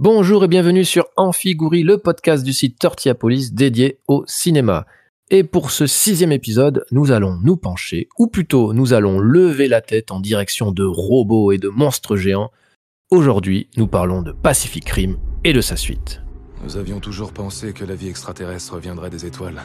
[0.00, 4.86] Bonjour et bienvenue sur Amphigouri, le podcast du site Tortillapolis dédié au cinéma.
[5.28, 9.80] Et pour ce sixième épisode, nous allons nous pencher, ou plutôt nous allons lever la
[9.80, 12.52] tête en direction de robots et de monstres géants.
[13.10, 16.22] Aujourd'hui, nous parlons de Pacific Rim et de sa suite.
[16.62, 19.60] Nous avions toujours pensé que la vie extraterrestre viendrait des étoiles.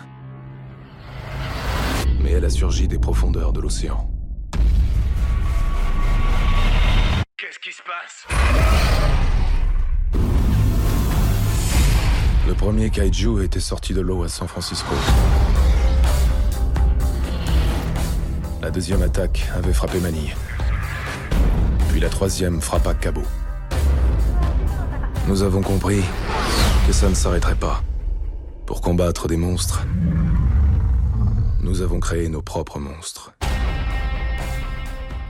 [2.24, 4.10] Mais elle a surgi des profondeurs de l'océan.
[7.38, 9.23] Qu'est-ce qui se passe?
[12.46, 14.94] Le premier kaiju était sorti de l'eau à San Francisco.
[18.62, 20.36] La deuxième attaque avait frappé Manille.
[21.90, 23.22] Puis la troisième frappa Cabo.
[25.30, 26.02] Nous avons compris
[26.86, 27.82] que ça ne s'arrêterait pas.
[28.66, 29.86] Pour combattre des monstres,
[31.62, 33.32] nous avons créé nos propres monstres.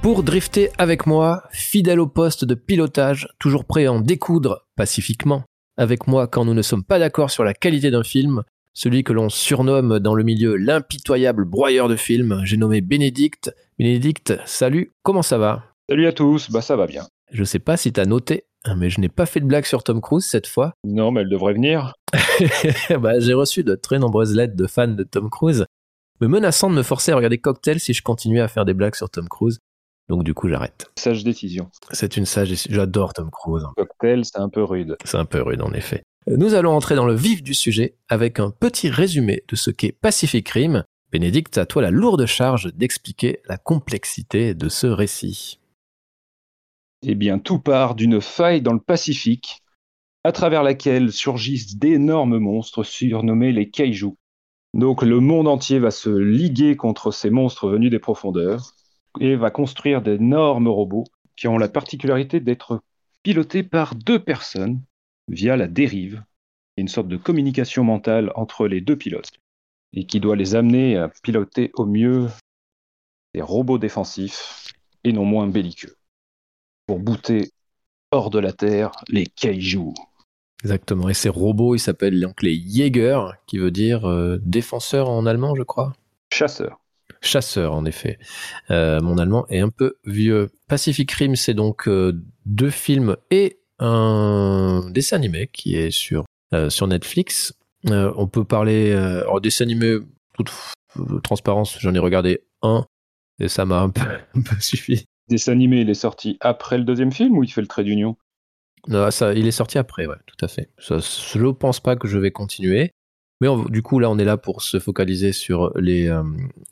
[0.02, 5.44] Pour drifter avec moi, fidèle au poste de pilotage, toujours prêt à en découdre pacifiquement
[5.77, 9.13] avec moi quand nous ne sommes pas d'accord sur la qualité d'un film, celui que
[9.13, 13.53] l'on surnomme dans le milieu l'impitoyable broyeur de films, j'ai nommé Bénédicte.
[13.77, 15.63] Bénédicte, salut, comment ça va?
[15.89, 17.05] Salut à tous, bah ça va bien.
[17.31, 18.45] Je sais pas si t'as noté,
[18.77, 20.73] mais je n'ai pas fait de blague sur Tom Cruise cette fois.
[20.83, 21.93] Non, mais elle devrait venir.
[22.99, 25.65] bah, j'ai reçu de très nombreuses lettres de fans de Tom Cruise,
[26.21, 28.95] me menaçant de me forcer à regarder Cocktail si je continuais à faire des blagues
[28.95, 29.59] sur Tom Cruise.
[30.09, 30.91] Donc du coup, j'arrête.
[30.97, 31.69] Sage décision.
[31.91, 32.75] C'est une sage décision.
[32.75, 33.63] J'adore Tom Cruise.
[33.77, 34.97] Cocktail, c'est un peu rude.
[35.05, 36.03] C'est un peu rude, en effet.
[36.27, 39.91] Nous allons entrer dans le vif du sujet avec un petit résumé de ce qu'est
[39.91, 40.83] Pacific Rim.
[41.11, 45.59] Bénédicte, à toi la lourde charge d'expliquer la complexité de ce récit.
[47.05, 49.61] Eh bien, tout part d'une faille dans le Pacifique,
[50.23, 54.13] à travers laquelle surgissent d'énormes monstres surnommés les kaiju.
[54.73, 58.73] Donc le monde entier va se liguer contre ces monstres venus des profondeurs
[59.19, 62.81] et va construire d'énormes robots qui ont la particularité d'être
[63.23, 64.81] pilotés par deux personnes
[65.28, 66.23] via la dérive,
[66.78, 69.31] une sorte de communication mentale entre les deux pilotes,
[69.94, 72.28] et qui doit les amener à piloter au mieux
[73.33, 74.73] des robots défensifs
[75.04, 75.95] et non moins belliqueux,
[76.87, 77.52] pour bouter
[78.11, 79.93] hors de la Terre les kaiju.
[80.64, 81.10] Exactement.
[81.10, 85.55] Et ces robots, ils s'appellent donc les Jäger, qui veut dire euh, défenseur en allemand,
[85.55, 85.93] je crois.
[86.32, 86.80] Chasseurs.
[87.21, 88.19] Chasseur, en effet.
[88.69, 90.49] Euh, mon allemand est un peu vieux.
[90.67, 96.69] Pacific Rim, c'est donc euh, deux films et un dessin animé qui est sur, euh,
[96.69, 97.53] sur Netflix.
[97.86, 98.93] On peut parler.
[98.93, 99.97] Alors, dessin animé,
[100.36, 100.52] toute
[101.23, 102.86] transparence, j'en ai regardé un
[103.39, 104.02] et ça m'a un peu,
[104.36, 105.05] un peu suffi.
[105.30, 108.17] Dessin animé, il est sorti après le deuxième film ou il fait le trait d'union?
[108.87, 110.69] Non, ça, il est sorti après, ouais, tout à fait.
[110.77, 112.92] Ça, je ne pense pas que je vais continuer.
[113.42, 116.23] Mais du coup, là, on est là pour se focaliser sur les, euh,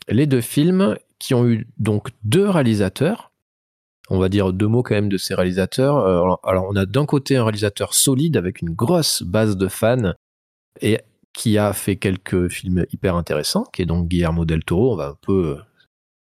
[0.08, 3.30] les deux films qui ont eu donc deux réalisateurs.
[4.08, 5.98] On va dire deux mots quand même de ces réalisateurs.
[5.98, 10.14] Euh, Alors, on a d'un côté un réalisateur solide avec une grosse base de fans
[10.80, 11.00] et
[11.32, 14.92] qui a fait quelques films hyper intéressants, qui est donc Guillermo del Toro.
[14.92, 15.62] On va un peu euh,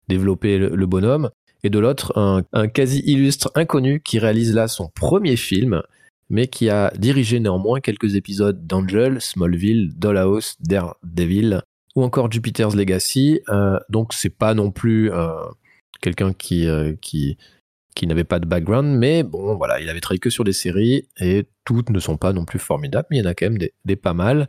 [0.08, 1.30] développer le, bonhomme.
[1.62, 5.82] Et de l'autre, un, un quasi illustre inconnu qui réalise là son premier film,
[6.30, 11.62] mais qui a dirigé néanmoins quelques épisodes d'Angel, Smallville, Dollhouse, Daredevil
[11.96, 13.40] ou encore Jupiter's Legacy.
[13.48, 15.32] Euh, donc c'est pas non plus euh,
[16.00, 17.36] quelqu'un qui, euh, qui,
[17.96, 21.08] qui n'avait pas de background, mais bon voilà, il avait travaillé que sur des séries
[21.18, 23.58] et toutes ne sont pas non plus formidables, mais il y en a quand même
[23.58, 24.46] des, des pas mal.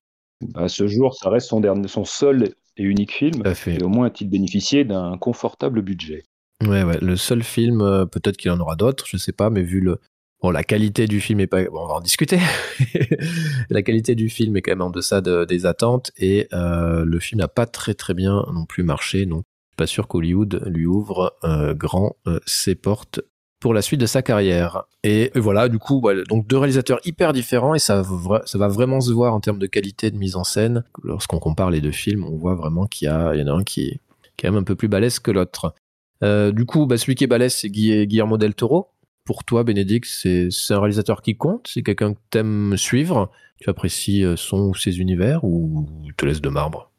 [0.56, 3.44] À ce jour, ça reste son, dernier, son seul et unique film.
[3.53, 3.75] Fait.
[3.75, 6.24] Et au moins a-t-il bénéficié d'un confortable budget.
[6.63, 7.80] Ouais, ouais, le seul film,
[8.12, 10.00] peut-être qu'il en aura d'autres, je sais pas, mais vu le.
[10.41, 11.63] Bon, la qualité du film est pas.
[11.66, 12.40] Bon, on va en discuter.
[13.69, 17.19] la qualité du film est quand même en deçà de- des attentes et euh, le
[17.19, 19.44] film n'a pas très très bien non plus marché, donc
[19.78, 23.22] pas sûr qu'Hollywood lui ouvre euh, grand euh, ses portes
[23.59, 24.84] pour la suite de sa carrière.
[25.03, 29.35] Et, voilà, du coup, donc deux réalisateurs hyper différents et ça, va vraiment se voir
[29.35, 30.84] en termes de qualité de mise en scène.
[31.03, 33.63] Lorsqu'on compare les deux films, on voit vraiment qu'il y, a- y en a un
[33.63, 34.00] qui est
[34.40, 35.75] quand même un peu plus balèze que l'autre.
[36.24, 38.88] Du coup, bah, celui qui est balèze, c'est Guillermo del Toro.
[39.23, 41.67] Pour toi, Bénédicte, c'est un réalisateur qui compte?
[41.67, 43.31] C'est quelqu'un que t'aimes suivre?
[43.59, 45.88] Tu apprécies euh, son ou ses univers ou
[46.18, 46.91] te laisse de marbre?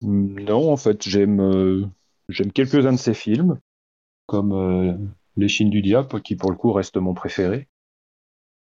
[0.00, 1.86] Non, en fait, j'aime euh,
[2.54, 3.58] quelques-uns de ses films,
[4.26, 4.94] comme euh,
[5.36, 7.68] Les Chines du Diable, qui pour le coup reste mon préféré.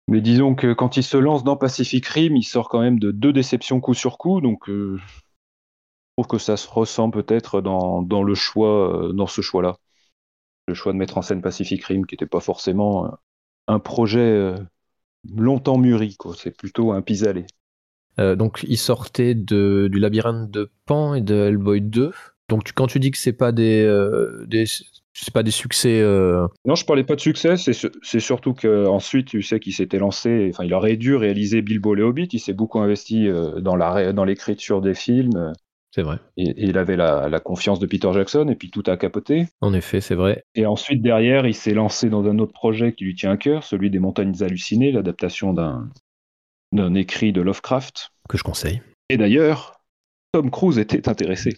[0.10, 3.12] Mais disons que quand il se lance dans Pacific Rim, il sort quand même de
[3.12, 5.02] deux déceptions coup sur coup, donc je
[6.18, 9.78] trouve que ça se ressent peut-être dans, le choix, dans ce choix-là.
[10.68, 13.10] Le choix de mettre en scène Pacific Rim, qui n'était pas forcément
[13.68, 14.56] un projet euh,
[15.34, 16.18] longtemps mûri.
[16.38, 17.46] C'est plutôt un pis-aller.
[18.20, 22.12] Euh, donc, il sortait de, du labyrinthe de Pan et de Hellboy 2.
[22.50, 26.02] Donc, tu- quand tu dis que c'est pas des, euh, des C'est pas des succès.
[26.02, 29.74] euh, Non, je parlais pas de succès, c'est su- c'est surtout qu'ensuite, tu sais qu'il
[29.74, 33.28] s'était lancé, enfin, il aurait dû réaliser Bilbo le Hobbit, il s'est beaucoup investi
[33.62, 35.54] dans la dans l'écriture des films,
[35.98, 36.20] C'est vrai.
[36.38, 39.48] et, et il avait la, la confiance de Peter Jackson, et puis tout a capoté.
[39.62, 40.44] En effet, c'est vrai.
[40.54, 43.64] Et ensuite, derrière, il s'est lancé dans un autre projet qui lui tient à cœur,
[43.64, 45.90] celui des Montagnes Hallucinées, l'adaptation d'un
[46.72, 48.10] d'un écrit de Lovecraft.
[48.30, 48.82] Que je conseille.
[49.10, 49.82] Et d'ailleurs,
[50.34, 51.58] Tom Cruise était intéressé.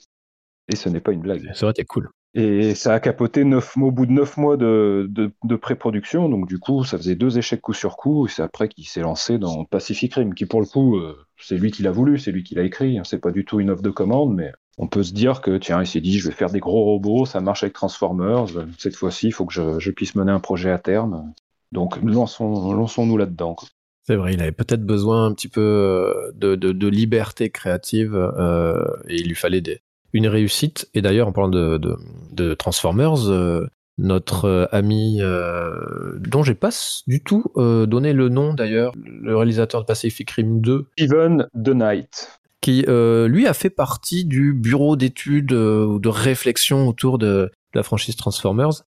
[0.71, 1.51] Et ce n'est pas une blague.
[1.53, 2.09] Ça aurait été cool.
[2.35, 5.31] Et ça a capoté neuf mois, au bout de neuf mois de,
[5.61, 6.29] pré-production.
[6.29, 8.27] Donc, du coup, ça faisait deux échecs coup sur coup.
[8.27, 11.57] Et c'est après qu'il s'est lancé dans Pacific Rim, qui, pour le coup, euh, c'est
[11.57, 12.99] lui qui l'a voulu, c'est lui qui l'a écrit.
[12.99, 13.03] hein.
[13.03, 15.81] C'est pas du tout une offre de commande, mais on peut se dire que, tiens,
[15.81, 18.45] il s'est dit, je vais faire des gros robots, ça marche avec Transformers.
[18.77, 21.33] Cette fois-ci, il faut que je, puisse mener un projet à terme.
[21.71, 23.55] Donc, lançons, lançons-nous là-dedans.
[24.03, 29.17] C'est vrai, il avait peut-être besoin un petit peu euh, de liberté créative euh, et
[29.17, 29.81] il lui fallait des,
[30.13, 30.89] une réussite.
[30.93, 31.97] Et d'ailleurs, en parlant de, de-
[32.31, 33.67] de Transformers, euh,
[33.97, 36.69] notre euh, ami, euh, dont j'ai pas
[37.07, 41.69] du tout euh, donné le nom d'ailleurs, le réalisateur de Pacific Rim 2, Steven The
[41.69, 42.39] Knight.
[42.61, 47.27] qui euh, lui a fait partie du bureau d'études euh, ou de réflexion autour de,
[47.27, 48.83] de la franchise Transformers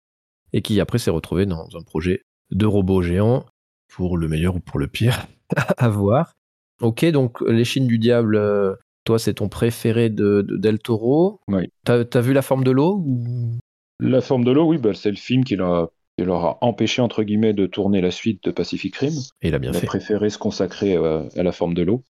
[0.55, 3.45] et qui après s'est retrouvé dans un projet de robot géant
[3.95, 5.27] pour le meilleur ou pour le pire
[5.77, 6.33] à voir.
[6.81, 11.41] Ok, donc Les Chines du Diable, euh, toi c'est ton préféré de, de Del Toro.
[11.49, 11.69] Oui.
[11.85, 13.59] T'as as vu La Forme de l'eau ou...
[14.01, 16.59] La forme de l'eau, oui, bah, c'est le film qui leur, a, qui leur a
[16.61, 19.13] empêché, entre guillemets, de tourner la suite de Pacific Rim.
[19.43, 19.87] Et il a bien Il a fait.
[19.87, 22.03] préféré se consacrer euh, à la forme de l'eau.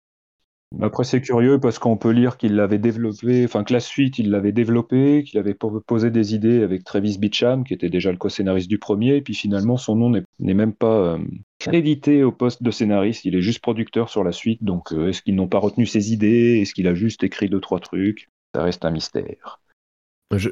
[0.80, 4.30] Après, c'est curieux parce qu'on peut lire qu'il l'avait développé, enfin que la suite, il
[4.30, 8.16] l'avait développé, qu'il avait po- posé des idées avec Travis Beacham, qui était déjà le
[8.16, 11.18] co-scénariste du premier, et puis finalement, son nom n'est même pas euh,
[11.58, 15.22] crédité au poste de scénariste, il est juste producteur sur la suite, donc euh, est-ce
[15.22, 16.60] qu'ils n'ont pas retenu ses idées?
[16.60, 18.28] Est-ce qu'il a juste écrit deux, trois trucs?
[18.54, 19.60] Ça reste un mystère.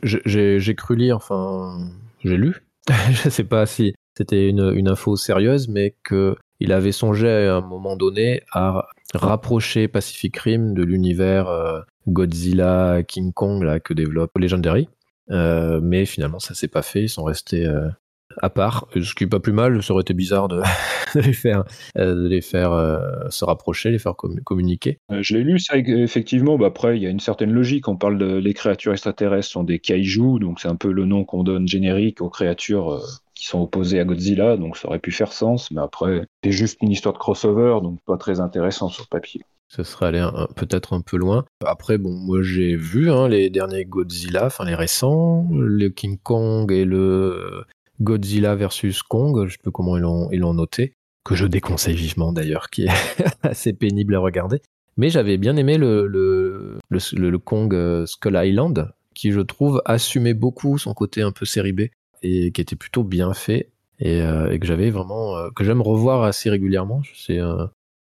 [0.04, 1.78] J'ai cru lire, enfin,
[2.24, 2.56] j'ai lu.
[3.10, 7.56] je sais pas si c'était une, une info sérieuse, mais que il avait songé à
[7.56, 13.94] un moment donné à rapprocher Pacific Rim de l'univers euh, Godzilla, King Kong là, que
[13.94, 14.88] développe Legendary.
[15.30, 17.02] Euh, mais finalement, ça s'est pas fait.
[17.04, 17.88] Ils sont restés euh,
[18.40, 18.88] à part.
[19.00, 19.82] Ce qui est pas plus mal.
[19.82, 20.60] Ça aurait été bizarre de,
[21.14, 21.64] les faire,
[21.96, 22.72] de les faire
[23.30, 24.98] se rapprocher, les faire commu- communiquer.
[25.20, 26.58] Je l'ai lu, ça, effectivement.
[26.58, 27.86] Bah, après, il y a une certaine logique.
[27.86, 31.24] On parle de les créatures extraterrestres sont des kaiju, donc c'est un peu le nom
[31.24, 33.00] qu'on donne générique aux créatures
[33.40, 35.70] qui sont opposées à Godzilla, donc ça aurait pu faire sens.
[35.70, 39.40] Mais après, c'est juste une histoire de crossover, donc pas très intéressant sur papier.
[39.68, 41.46] Ce serait un- peut-être un peu loin.
[41.64, 46.70] Après, bon, moi j'ai vu hein, les derniers Godzilla, enfin les récents, le King Kong
[46.70, 47.64] et le
[48.02, 50.92] Godzilla versus Kong, je sais plus comment ils l'ont noté,
[51.24, 52.88] que je déconseille vivement d'ailleurs, qui est
[53.42, 54.60] assez pénible à regarder.
[54.98, 60.34] Mais j'avais bien aimé le, le- le Kong euh, Skull Island, qui je trouve assumait
[60.34, 61.82] beaucoup son côté un peu série B
[62.22, 65.82] et qui était plutôt bien fait et, euh, et que j'avais vraiment euh, que j'aime
[65.82, 67.02] revoir assez régulièrement.
[67.14, 67.70] C'est un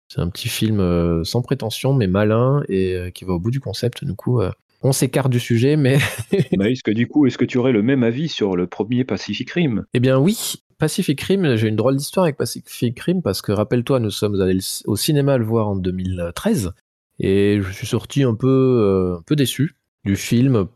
[0.08, 3.60] c'est un petit film euh, sans prétention mais malin et qui va au bout du
[3.60, 4.05] concept.
[4.05, 4.40] Du coup,
[4.82, 5.99] on s'écarte du sujet, mais
[6.56, 9.05] Mais est-ce que du coup, est-ce que tu aurais le même avis sur le premier
[9.05, 9.84] Pacific Rim?
[9.94, 10.54] Eh bien oui.
[10.78, 14.61] Pacific Rim, j'ai une drôle d'histoire avec Pacific Rim parce que rappelle-toi, nous sommes allés
[14.84, 16.72] au cinéma le voir en 2013
[17.19, 20.69] et je suis sorti un peu, un peu déçu du film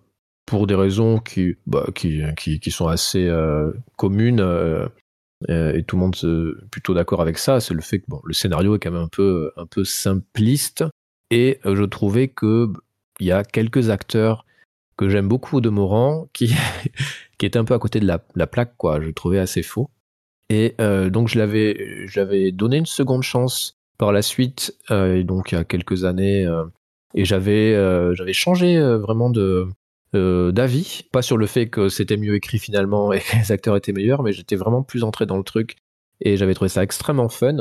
[0.46, 1.86] pour des raisons qui, bah,
[2.68, 4.86] sont assez euh, communes euh,
[5.48, 7.60] euh, et tout le monde est plutôt d'accord avec ça.
[7.60, 9.08] C'est le fait que le scénario est quand même un
[9.66, 10.84] peu, simpliste
[11.30, 12.72] et je trouvais que
[13.20, 14.44] il y a quelques acteurs
[14.96, 16.54] que j'aime beaucoup au demeurant qui,
[17.38, 18.75] qui un peu à côté de la, la plaque.
[18.82, 19.90] Je trouvais assez faux.
[20.50, 20.75] Et
[21.11, 21.38] donc je
[22.50, 26.46] donné une seconde chance par la suite, et donc il y a quelques années,
[27.14, 27.75] et j'avais,
[28.34, 29.66] changé vraiment de
[30.14, 33.76] euh, d'avis, pas sur le fait que c'était mieux écrit finalement et que les acteurs
[33.76, 35.76] étaient meilleurs, mais j'étais vraiment plus entré dans le truc
[36.21, 37.57] et j'avais trouvé ça extrêmement fun.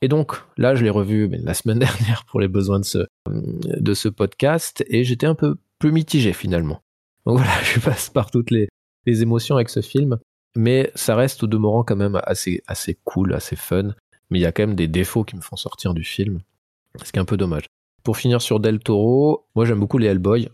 [0.00, 3.06] Et donc là, je l'ai revu mais, la semaine dernière pour les besoins de ce,
[3.28, 6.82] de ce podcast et j'étais un peu plus mitigé finalement.
[7.26, 8.68] Donc voilà, je passe par toutes les,
[9.06, 10.18] les émotions avec ce film,
[10.56, 13.94] mais ça reste au demeurant quand même assez, assez cool, assez fun.
[14.30, 16.40] Mais il y a quand même des défauts qui me font sortir du film,
[17.02, 17.64] ce qui est un peu dommage.
[18.02, 20.50] Pour finir sur Del Toro, moi j'aime beaucoup les Hellboy,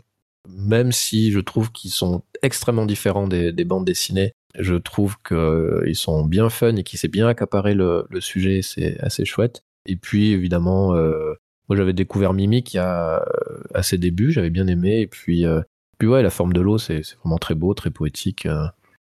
[0.49, 4.33] même si je trouve qu'ils sont extrêmement différents des, des bandes dessinées.
[4.59, 9.25] Je trouve qu'ils sont bien fun et qu'il s'est bien accaparé le, sujet, c'est assez
[9.25, 9.65] chouette.
[9.87, 11.35] Et puis évidemment, euh,
[11.69, 13.19] moi j'avais découvert Mimic euh,
[13.75, 15.01] à ses débuts, j'avais bien aimé.
[15.01, 15.61] Et puis, euh,
[15.99, 18.47] puis ouais, la forme de l'eau, c'est vraiment très beau, très poétique.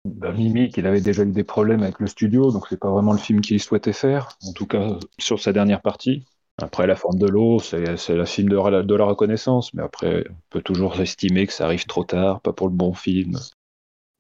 [0.06, 3.14] bah, Mimic, il avait déjà eu des problèmes avec le studio, donc c'est pas vraiment
[3.14, 6.26] le film qu'il souhaitait faire, en tout cas sur sa dernière partie.
[6.58, 7.80] Après, La forme de l'eau, c'est
[8.10, 11.66] le film de, la- de la reconnaissance, mais après, on peut toujours estimer que ça
[11.66, 13.38] arrive trop tard, pas pour le bon film.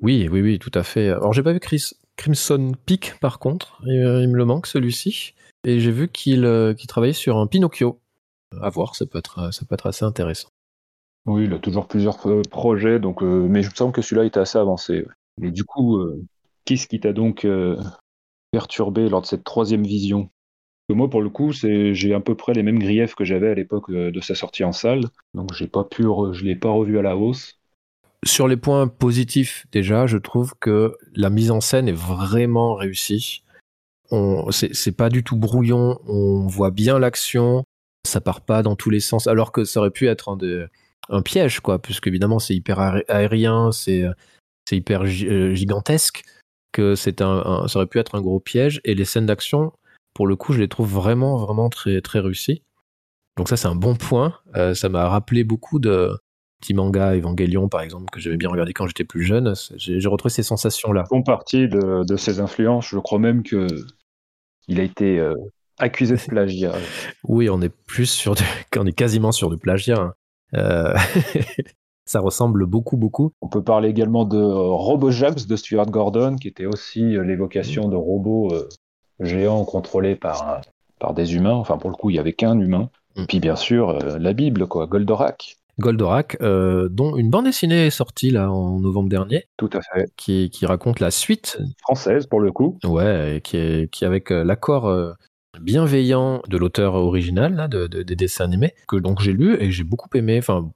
[0.02, 1.10] Oui, oui, oui, tout à fait.
[1.10, 3.82] Alors, j'ai pas vu Chris, Crimson Peak, par contre.
[3.86, 3.92] Il,
[4.24, 5.36] il me le manque, celui-ci.
[5.64, 8.00] Et j'ai vu qu'il euh, qu'il travaillait sur un Pinocchio.
[8.62, 10.50] À voir, ça peut être, ça peut être assez intéressant.
[11.28, 12.18] Oui, il a toujours plusieurs
[12.50, 15.06] projets, donc, euh, mais je me semble que celui-là était assez avancé.
[15.42, 16.24] Et du coup, euh,
[16.66, 17.78] qu'est-ce qui t'a donc euh,
[18.52, 20.30] perturbé lors de cette troisième vision?
[20.94, 23.90] Moi, pour le coup, j'ai à peu près les mêmes griefs que j'avais à l'époque
[23.90, 27.02] euh, de sa sortie en salle, donc j'ai pas pu, je l'ai pas revu à
[27.02, 27.58] la hausse.
[28.24, 33.44] Sur les points positifs, déjà, je trouve que la mise en scène est vraiment réussie.
[34.12, 37.64] On, c'est, pas du tout brouillon, on voit bien l'action,
[38.06, 40.38] ça part pas dans tous les sens, alors que ça aurait pu être un,
[41.10, 44.04] un piège, quoi, puisque évidemment c'est hyper aé- aérien, c'est,
[44.70, 46.24] hyper euh, gigantesque,
[46.74, 49.72] que c'est un- ça aurait pu être un gros piège, et les scènes d'action,
[50.14, 52.64] pour le coup, je les trouve vraiment, vraiment très, très réussies.
[53.38, 54.36] Donc ça, c'est un bon point.
[54.56, 56.12] Euh, ça m'a rappelé beaucoup de,
[56.62, 59.54] petits mangas Evangelion par exemple que j'aimais bien regarder quand j'étais plus jeune.
[59.76, 61.04] J'ai retrouvé ces sensations là.
[61.10, 62.88] font partie de, de ses influences.
[62.88, 63.68] Je crois même que
[64.68, 65.36] il a été euh,
[65.80, 66.74] accusé de plagiat.
[67.24, 68.44] Oui, on est plus sur du,
[68.78, 70.00] on est quasiment sur du plagiat.
[70.00, 70.14] hein.
[70.54, 70.94] Euh,
[72.06, 73.32] ça ressemble beaucoup beaucoup.
[73.42, 78.54] On peut parler également de RoboJax de Stuart Gordon, qui était aussi l'évocation de robots
[79.22, 80.62] géants contrôlés par,
[81.00, 81.54] par des humains.
[81.54, 82.90] Enfin, pour le coup, il y avait qu'un humain.
[83.16, 83.26] Mm.
[83.28, 85.58] Puis bien sûr, euh, la Bible, quoi, Goldorak.
[85.80, 90.12] Goldorak, euh, dont une bande dessinée est sortie là en novembre dernier, Tout à fait.
[90.18, 91.60] qui, qui raconte la suite.
[91.82, 92.78] Française, pour le coup.
[92.84, 95.14] Ouais, et qui est qui est avec euh, l'accord euh,
[95.60, 99.72] bienveillant de l'auteur original là, de, de- des dessins animés que donc j'ai lu et
[99.72, 100.38] j'ai beaucoup aimé.
[100.38, 100.70] Enfin,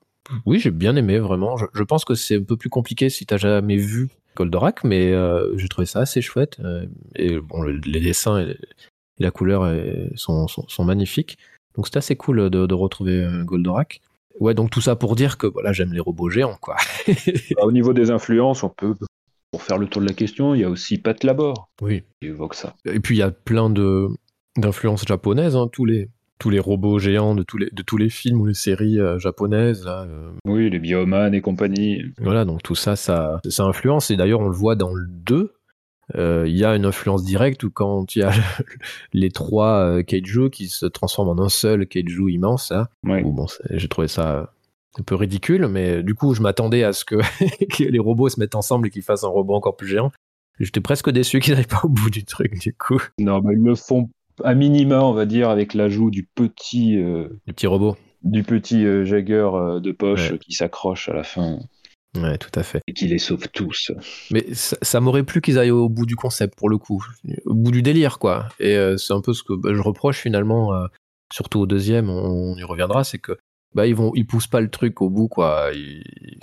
[0.45, 1.57] oui, j'ai bien aimé vraiment.
[1.57, 5.11] Je, je pense que c'est un peu plus compliqué si t'as jamais vu Goldorak, mais
[5.11, 6.57] euh, j'ai trouvé ça assez chouette.
[6.59, 11.37] euh, et bon, le- les dessins et, et la couleur euh, sont, sont, sont magnifiques.
[11.75, 14.01] Donc c'était assez cool de, de retrouver Goldorak.
[14.39, 16.75] Ouais, donc tout ça pour dire que voilà, j'aime les robots géants, quoi.
[17.55, 18.93] Bah, Au niveau des influences, on peut,
[19.51, 22.03] pour faire le tour de la question, il y a aussi Pat Labor oui.
[22.21, 22.75] qui évoque ça.
[22.85, 24.07] Et puis il y a plein de
[24.57, 28.09] d'influences japonaises, hein, tous les tous les robots géants de tous les de tous les
[28.09, 29.85] films ou les séries euh, japonaises.
[29.85, 32.01] Là, euh, Oui, les Bioman et compagnie.
[32.19, 34.11] voilà, donc tout ça, ça, ça influence.
[34.11, 35.53] Et d'ailleurs, on le voit dans le 2.
[36.15, 38.31] euh, Il y a une influence directe où quand il y a
[39.13, 43.23] les trois kaiju qui se transforment en un seul kaiju immense, là, Ouais.
[43.23, 44.51] où, bon, j'ai trouvé ça
[44.99, 47.15] un peu ridicule, mais du coup, je m'attendais à ce que,
[47.77, 50.11] que les robots se mettent ensemble et qu'ils fassent un robot encore plus géant.
[50.59, 53.01] J'étais presque déçu qu'ils n'aillent pas au bout du truc, du coup.
[53.19, 54.09] Non, mais ils le font
[54.43, 57.95] à minima, on va dire, avec l'ajout du petit, euh, Les petits robots.
[58.23, 60.37] du petit euh, Jagger euh, de poche Ouais.
[60.39, 61.59] qui s'accroche à la fin
[62.17, 62.79] Ouais, tout à fait.
[62.87, 63.91] et qui les sauve tous.
[64.31, 67.03] Mais ça, ça m'aurait plu qu'ils aillent au bout du concept pour le coup,
[67.45, 68.47] au bout du délire quoi.
[68.59, 70.87] Et euh, c'est un peu ce que bah, je reproche finalement, euh,
[71.33, 73.33] surtout au deuxième, on, on y reviendra, c'est que
[73.73, 75.69] bah ils vont, ils poussent pas le truc au bout quoi.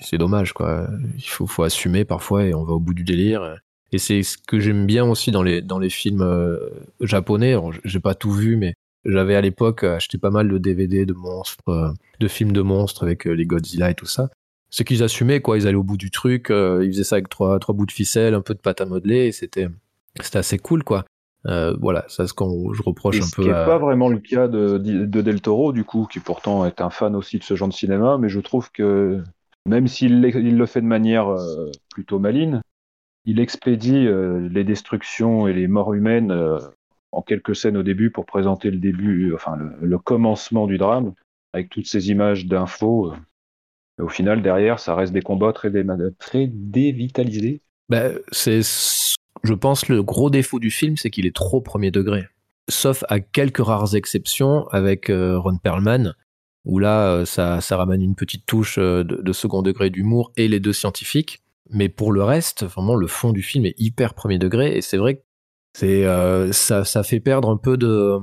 [0.03, 0.89] C'est dommage quoi.
[1.17, 3.57] Il faut, faut assumer parfois et on va au bout du délire.
[3.93, 6.57] Et c'est ce que j'aime bien aussi dans les dans les films euh,
[7.01, 7.55] japonais.
[7.85, 11.59] J'ai pas tout vu, mais j'avais à l'époque acheté pas mal de DVD de monstres,
[11.69, 14.31] euh, de films de monstres avec euh, les Godzilla et tout ça.
[14.71, 15.59] C'est qu'ils assumaient quoi.
[15.59, 17.93] Ils allaient au bout du truc euh, ils faisaient ça avec trois trois bouts de
[17.93, 19.69] ficelle un peu de pâte à modeler et c'était
[20.21, 21.05] c'était assez cool quoi.
[21.45, 22.05] Voilà.
[22.09, 24.09] Ça c'est ce qu'on je reproche Et un ce peu qui n'est à- pas vraiment
[24.09, 27.45] le cas de, de Del Toro, du coup, qui pourtant est un fan aussi de
[27.45, 29.23] ce genre de cinéma, mais je trouve que
[29.67, 31.37] même s'il le fait de manière
[31.93, 32.61] plutôt maligne,
[33.25, 36.59] il expédie euh, les destructions et les morts humaines euh,
[37.13, 41.13] en quelques scènes au début pour présenter le début, enfin le, commencement du drame,
[41.53, 43.13] avec toutes ces images d'infos.
[43.13, 43.17] euh.
[44.03, 45.71] Au final, derrière, ça reste des combats très,
[46.19, 47.61] très dévitalisés.
[47.89, 48.63] Bah, c'est
[49.43, 52.27] je pense le gros défaut du film c'est qu'il est trop premier degré
[52.69, 56.15] sauf à quelques rares exceptions avec euh, Ron Perlman
[56.65, 60.61] où là euh, ça ramène une petite touche euh, de second degré d'humour et les
[60.61, 64.77] deux scientifiques mais pour le reste vraiment le fond du film est hyper premier degré
[64.77, 65.23] et c'est vrai que
[65.75, 68.19] c'est euh, ça ça fait perdre un peu de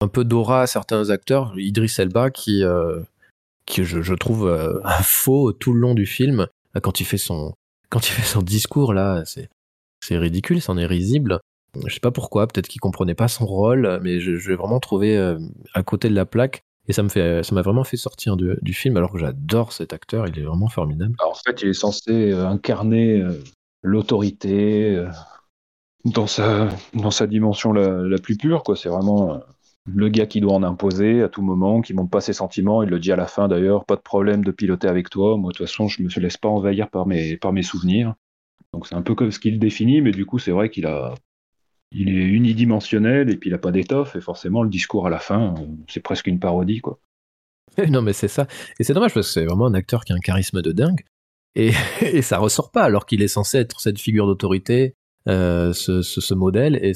[0.00, 1.52] un peu d'aura à certains acteurs.
[1.56, 3.00] Idris Elba qui euh,
[3.66, 6.46] qui je, trouve euh, faux tout le long du film.
[6.82, 7.54] Quand il fait son
[7.90, 9.48] quand il fait son discours là c'est
[10.00, 11.40] c'est ridicule c'en est risible.
[11.86, 14.80] Je sais pas pourquoi peut-être qu'il comprenait pas son rôle mais je, je l'ai vraiment
[14.80, 15.38] trouvé euh,
[15.74, 18.72] à côté de la plaque et ça me fait ça m'a vraiment fait sortir du,
[18.72, 21.74] film alors que j'adore cet acteur il est vraiment formidable Alors, en fait, il est
[21.74, 23.32] censé euh, incarner euh,
[23.82, 25.08] l'autorité euh,
[26.04, 28.62] dans, sa, dans sa dimension la, plus pure.
[28.62, 28.76] quoi.
[28.76, 29.40] C'est vraiment
[29.86, 32.82] le gars qui doit en imposer à tout moment, qui montre pas ses sentiments.
[32.82, 35.36] Il le dit à la fin d'ailleurs, pas de problème de piloter avec toi.
[35.36, 38.14] Moi, de toute façon, je me laisse pas envahir par mes, par mes souvenirs.
[38.72, 41.14] Donc c'est un peu comme ce qu'il définit, mais du coup, c'est vrai qu'il a...
[41.92, 45.18] Il est unidimensionnel et puis il a pas d'étoffe et forcément le discours à la
[45.18, 45.54] fin,
[45.88, 47.00] c'est presque une parodie quoi.
[47.88, 48.46] non mais c'est ça
[48.78, 51.04] et c'est dommage parce que c'est vraiment un acteur qui a un charisme de dingue
[51.54, 54.94] Et, et ça ressort pas, alors qu'il est censé être cette figure d'autorité,
[55.28, 56.92] euh, ce, ce, ce modèle, et,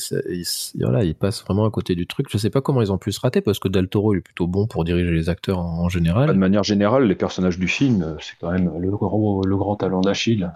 [0.80, 2.28] voilà, il passe vraiment à côté du truc.
[2.30, 4.20] Je sais pas comment ils ont pu se rater, parce que Del Toro il est
[4.22, 6.34] plutôt bon pour diriger les acteurs en, en De général.
[6.34, 10.52] manière générale, les personnages du film, c'est quand même le, grand talent d'Achille.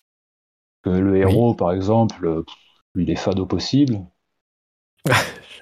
[0.83, 2.45] Que le héros, par exemple,
[2.97, 4.01] il est fade au possible.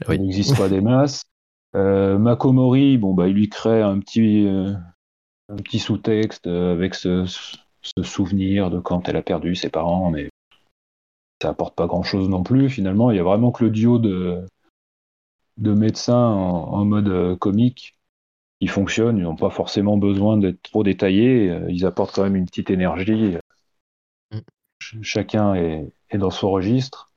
[0.08, 0.16] Oui.
[0.16, 1.24] Il n'existe pas des masses.
[1.74, 4.72] Euh, Makomori, bon, bah, il lui crée un petit, euh,
[5.48, 10.10] un petit sous-texte euh, avec ce, ce souvenir de quand elle a perdu ses parents,
[10.10, 10.28] mais
[11.42, 12.70] ça apporte pas grand-chose non plus.
[12.70, 14.46] Finalement, il y a vraiment que le duo de,
[15.58, 17.98] de médecins en, en mode euh, comique
[18.60, 19.18] qui fonctionne.
[19.18, 21.54] Ils n'ont pas forcément besoin d'être trop détaillés.
[21.68, 23.36] Ils apportent quand même une petite énergie.
[24.32, 24.38] Mm.
[24.80, 27.10] Ch- Chacun est, est dans son registre.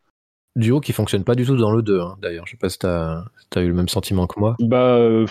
[0.55, 2.45] Duo qui fonctionne pas du tout dans le 2, hein, d'ailleurs.
[2.47, 3.23] Je sais pas si t'as
[3.55, 4.55] as eu le même sentiment que moi.
[4.59, 5.25] Bah, euh,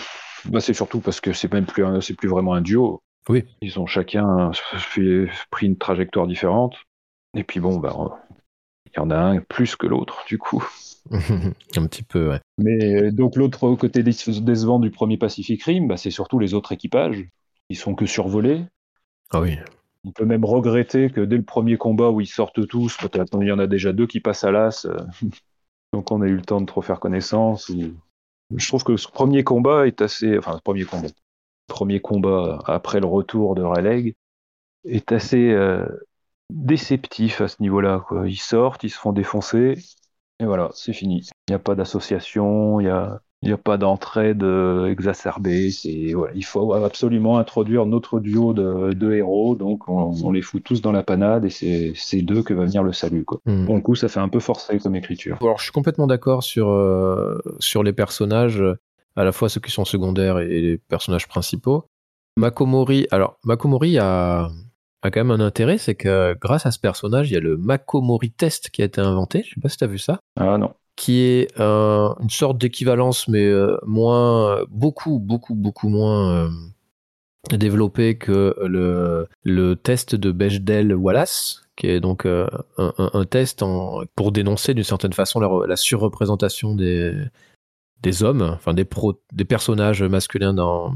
[0.45, 3.01] bah c'est surtout parce que c'est même plus, un- c'est plus vraiment un duo.
[3.27, 3.43] Oui.
[3.61, 6.75] Ils ont chacun fait- pris une trajectoire différente.
[7.35, 7.95] Et puis bon, bah,
[8.87, 10.67] il y en a un plus que l'autre, du coup.
[11.11, 12.39] un petit peu, ouais.
[12.57, 16.53] Mais euh, donc l'autre côté déce- décevant du premier Pacific Rim, bah, c'est surtout les
[16.53, 17.23] autres équipages.
[17.69, 18.65] Ils sont que survolés.
[19.31, 19.57] Ah oui.
[20.05, 23.47] On peut même regretter que dès le premier combat où ils sortent tous, peut-être il
[23.47, 24.97] y en a déjà deux qui passent à l'as, euh,
[25.93, 27.69] donc on a eu le temps de trop faire connaissance.
[27.69, 27.93] ou-
[28.55, 31.09] Je trouve que ce premier combat est assez, enfin ce premier combat,
[31.67, 34.15] premier combat après le retour de Raleigh
[34.85, 35.85] est assez euh,
[36.49, 38.05] déceptif à ce niveau-là.
[38.25, 39.77] Ils sortent, ils se font défoncer,
[40.39, 41.29] et voilà, c'est fini.
[41.47, 45.71] Il n'y a pas d'association, il n'y a, il n'y a pas d'entraide euh, exacerbée.
[45.71, 50.63] C'est, il faut absolument introduire notre duo de, de héros, donc on, on les fout
[50.63, 53.23] tous dans la panade, et c'est, c'est d'eux que va venir le salut.
[53.23, 53.39] Quoi.
[53.45, 53.65] Hmm.
[53.65, 55.37] Pour le coup, ça fait un peu forcé comme écriture.
[55.41, 58.61] Alors, je suis complètement d'accord sur, euh, sur les personnages,
[59.15, 61.85] à la fois ceux qui sont secondaires et, et les personnages principaux.
[62.37, 64.49] Makomori, alors, Makomori a,
[65.01, 67.57] a quand même un intérêt, c'est que grâce à ce personnage, il y a le
[67.57, 69.43] Makomori test qui a été inventé.
[69.43, 70.19] Je sais pas si tu as vu ça.
[70.37, 70.73] Ah non.
[70.99, 76.49] Qui est euh, une sorte d'équivalence, mais euh, moins, beaucoup, beaucoup, beaucoup moins euh,
[77.55, 83.63] développé que le, test de Bechdel-Wallace, qui est donc un, test
[84.13, 87.13] pour dénoncer d'une certaine façon la, re- la surreprésentation des,
[88.21, 90.93] hommes, enfin des, pro, des personnages masculins dans,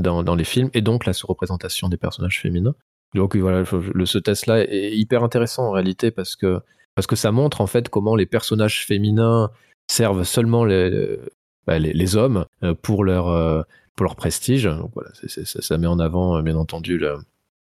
[0.00, 2.74] dans, dans les films, et donc la surreprésentation des personnages féminins.
[3.14, 6.62] Donc voilà, le, ce test-là est hyper intéressant en réalité parce que,
[6.94, 9.50] parce que ça montre en fait comment les personnages féminins
[9.88, 11.18] servent seulement les,
[11.66, 13.62] bah, les, hommes euh, pour leur, euh,
[13.94, 14.68] pour leur prestige.
[14.94, 17.18] Voilà, ça, ça met en avant, euh, bien entendu, le,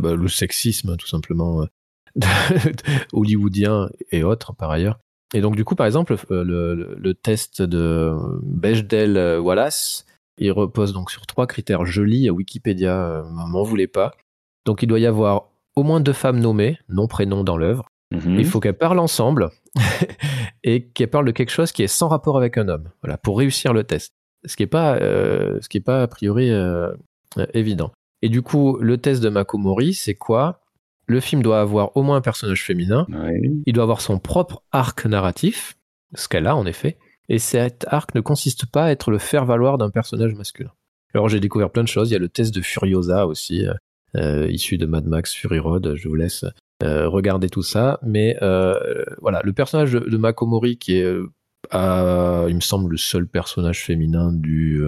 [0.02, 1.66] bah, le sexisme, tout simplement,
[3.12, 4.98] hollywoodien et autres, par ailleurs.
[5.34, 10.04] Et donc, du coup, par exemple, le, le- test de Bechdel-Wallace,
[10.38, 11.86] il repose donc sur trois critères.
[11.86, 14.12] Je lis à Wikipédia, m'en voulez pas.
[14.66, 17.88] Donc, il doit y avoir au moins deux femmes nommées, nom, prénom dans l'œuvre.
[18.12, 18.38] Mhm.
[18.38, 19.50] Il faut qu'elles parlent ensemble
[20.64, 23.38] et qu'elles parlent de quelque chose qui est sans rapport avec un homme, voilà, pour
[23.38, 24.12] réussir le test.
[24.44, 26.92] Ce qui n'est pas, euh, ce qui est pas a priori euh,
[27.38, 27.92] euh, évident.
[28.22, 30.60] Et du coup, le test de Makomori, c'est quoi?
[31.06, 33.06] Le film doit avoir au moins un personnage féminin.
[33.66, 35.76] Il doit avoir son propre arc narratif,
[36.14, 36.98] ce qu'elle a en effet.
[37.28, 40.70] Et cet arc ne consiste pas à être le faire-valoir d'un personnage masculin.
[41.14, 42.10] Alors j'ai découvert plein de choses.
[42.10, 43.66] Il y a le test de Furiosa aussi,
[44.16, 45.94] euh, issu de Mad Max Fury Road.
[45.96, 46.44] Je vous laisse
[46.82, 47.98] euh, regarder tout ça.
[48.02, 48.74] Mais euh,
[49.20, 51.30] voilà, le personnage de, de Makomori, qui est, euh,
[51.70, 54.82] à- il me semble, le seul personnage féminin du,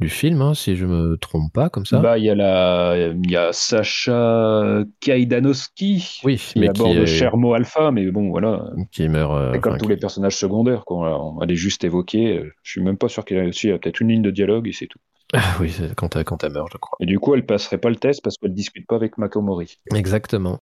[0.00, 1.98] du film, hein, si je me trompe pas, comme ça.
[2.00, 6.96] Bah, il y a la, il y a Sacha Kaidanowski oui, qui mais qui, aborde
[6.98, 8.64] est- Chermo Alpha, mais bon, voilà.
[8.92, 9.32] qui meurt.
[9.32, 11.20] euh, comme tous qui- les personnages secondaires, quoi.
[11.36, 12.42] On les juste évoqués.
[12.62, 14.22] Je suis même pas sûr qu'il y a, si, il y a peut-être une ligne
[14.22, 14.98] de dialogue et c'est tout.
[15.60, 16.96] oui, c'est quand elle, quand elle meurt, je crois.
[17.00, 19.78] Et du coup, elle passerait pas le test parce qu'elle discute pas avec Makomori.
[19.94, 20.58] Exactement.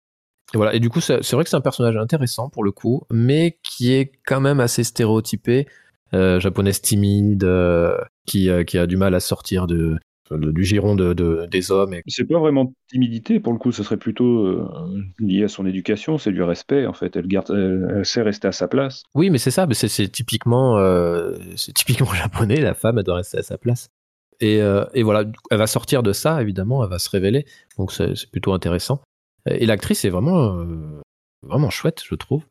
[0.53, 0.73] Et voilà.
[0.75, 3.93] Et du coup, c'est vrai que c'est un personnage intéressant pour le coup, mais qui
[3.93, 5.67] est quand même assez stéréotypé,
[6.13, 9.97] euh, japonaise timide, euh, qui, euh, qui a du mal à sortir de,
[10.29, 11.95] de- du giron de, de- des hommes.
[11.95, 12.03] Et...
[12.07, 14.63] C'est pas vraiment timidité pour le coup, ce serait plutôt
[15.19, 17.15] lié à son éducation, c'est du respect en fait.
[17.15, 19.03] Elle garde, elle, elle sait rester à sa place.
[19.15, 19.67] Oui, mais c'est ça.
[19.73, 20.77] C'est typiquement,
[21.73, 22.61] typiquement japonais.
[22.61, 23.89] La femme, elle doit rester à sa place.
[24.39, 24.57] Et,
[24.93, 27.45] et voilà, elle va sortir de ça, évidemment, elle va se révéler.
[27.77, 29.01] Donc c'est plutôt intéressant.
[29.49, 31.01] Et l'actrice est vraiment, euh,
[31.41, 32.45] vraiment chouette, je trouve.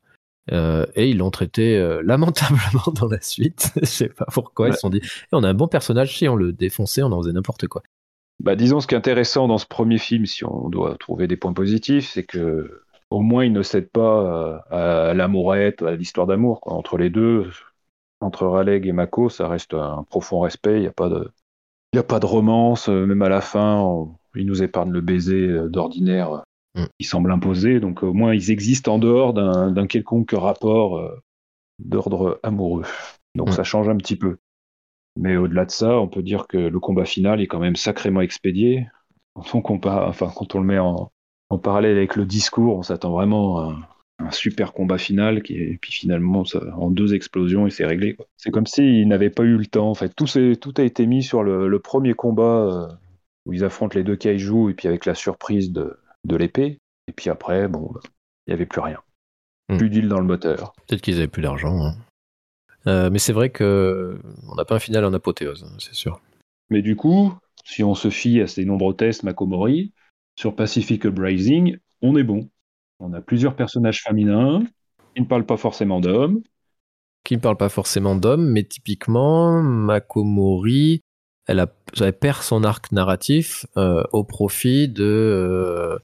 [0.50, 3.70] Euh, et ils l'ont traité euh, lamentablement dans la suite.
[3.80, 4.66] je sais pas pourquoi.
[4.66, 4.76] Ils Ouais.
[4.76, 7.20] se sont dit, Eh, on a un bon personnage, si on le défonçait, on en
[7.22, 7.82] faisait n'importe quoi.
[8.40, 11.36] Bah, disons ce qui est intéressant dans ce premier film, si on doit trouver des
[11.36, 16.26] points positifs, c'est que au moins il ne cède pas euh, à l'amourette, à l'histoire
[16.26, 17.50] d'amour entre les deux.
[18.20, 20.76] Entre Raleigh et Mako, ça reste un profond respect.
[20.76, 21.30] Il n'y a pas de,
[21.92, 22.88] il y a pas de romance.
[22.88, 26.42] euh, Même à la fin, on- il nous épargne le baiser euh, d'ordinaire
[26.74, 26.84] Mm.
[26.98, 27.80] qui semble imposer.
[27.80, 31.20] Donc au moins ils existent en dehors d'un quelconque rapport euh,
[31.78, 32.84] d'ordre amoureux.
[33.34, 33.52] Donc Mm.
[33.52, 34.38] ça change un petit peu.
[35.16, 38.20] Mais au-delà de ça, on peut dire que le combat final est quand même sacrément
[38.22, 38.86] expédié.
[39.34, 41.10] Quand on compare, enfin quand on le met en,
[41.50, 43.72] en parallèle avec le discours, on s'attend vraiment à
[44.20, 47.70] un, un super combat final qui est, et puis finalement ça- en deux explosions et
[47.70, 48.16] c'est réglé.
[48.36, 49.90] C'est comme s'ils n'avaient pas eu le temps.
[49.90, 50.26] En fait, tout,
[50.76, 52.88] a été mis sur le, le premier combat euh,
[53.46, 56.78] où ils affrontent les deux kaiju et puis avec la surprise de, de l'épée.
[57.08, 58.00] Et puis après, bon, bah,
[58.46, 58.98] il n'y avait plus rien.
[59.68, 59.78] Hmm.
[59.78, 60.72] Plus d'huile dans le moteur.
[60.86, 61.84] Peut-être qu'ils avaient plus d'argent.
[61.84, 61.94] hein.
[62.86, 64.18] Euh, mais c'est vrai que
[64.50, 66.20] on n'a pas un final en apothéose, hein, c'est sûr.
[66.70, 67.32] Mais du coup,
[67.64, 69.92] si on se fie à ces nombreux tests Makomori,
[70.36, 72.48] sur Pacific Uprising, on est bon.
[72.98, 74.64] On a plusieurs personnages féminins
[75.14, 76.42] qui ne parlent pas forcément d'hommes.
[77.24, 81.02] Qui ne parle pas forcément d'homme, mais typiquement, Makomori,
[81.46, 85.98] elle, a, elle perd son arc narratif euh, au profit de, euh,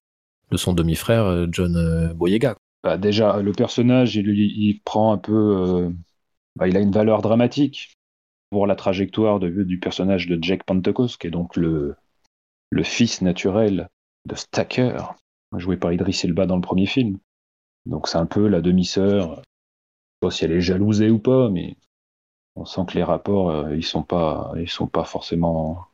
[0.50, 2.56] de son demi-frère euh, John euh, Boyega.
[2.82, 5.32] Bah, déjà, le personnage, il, prend un peu.
[5.32, 5.90] euh,
[6.56, 7.94] bah, il a une valeur dramatique
[8.50, 11.96] pour la trajectoire du personnage de Jake Pentecost, qui est donc le,
[12.82, 13.88] fils naturel
[14.26, 15.14] de Stacker,
[15.56, 17.18] joué par Idris Elba dans le premier film.
[17.84, 19.34] Donc c'est un peu la demi-sœur.
[19.34, 21.76] Je sais pas si elle est jalousée ou pas, mais
[22.56, 25.84] on sent que les rapports, ils sont pas, sont pas forcément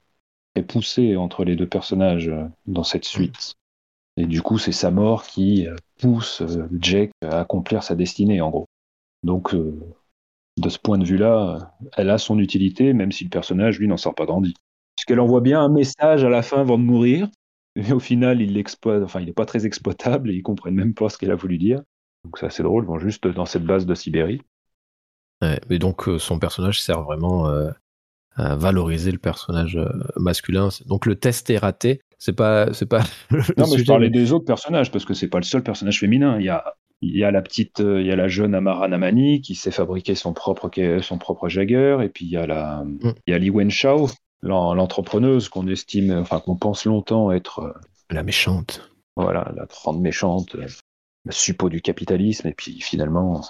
[0.54, 2.30] époussés entre les deux personnages
[2.66, 3.56] dans cette suite.
[4.16, 8.40] Et du coup, c'est sa mort qui euh, pousse euh, Jake à accomplir sa destinée,
[8.40, 8.66] en gros.
[9.22, 9.74] Donc, euh,
[10.56, 13.96] de ce point de vue-là, elle a son utilité, même si le personnage, lui, n'en
[13.96, 14.54] sort pas grandi.
[14.96, 17.28] Puisqu'elle envoie bien un message à la fin avant de mourir,
[17.74, 21.18] mais au final, il enfin, n'est pas très exploitable et ils comprennent même pas ce
[21.18, 21.82] qu'elle a voulu dire.
[22.24, 24.42] Donc, c'est assez drôle, ils vont juste dans cette base de Sibérie.
[25.68, 27.46] Et donc son personnage sert vraiment
[28.36, 29.78] à valoriser le personnage
[30.16, 30.70] masculin.
[30.86, 32.00] Donc le test est raté.
[32.24, 33.02] C'est pas, c'est pas.
[33.58, 36.38] Non, mais je parlais des autres personnages parce que c'est pas le seul personnage féminin.
[36.40, 38.88] Il y a, il y a la petite, euh, il y a la jeune Amara
[38.88, 40.70] Namani qui s'est fabriqué son propre,
[41.02, 44.08] son propre Jagger, et puis il y a la, il y a Li Wenshao,
[44.40, 47.72] l'en- l'entrepreneuse qu'on estime, enfin qu'on pense longtemps être, euh,
[48.08, 48.90] La méchante.
[49.16, 50.66] voilà, la grande méchante, euh,
[51.26, 53.42] le suppôt du capitalisme, et puis finalement,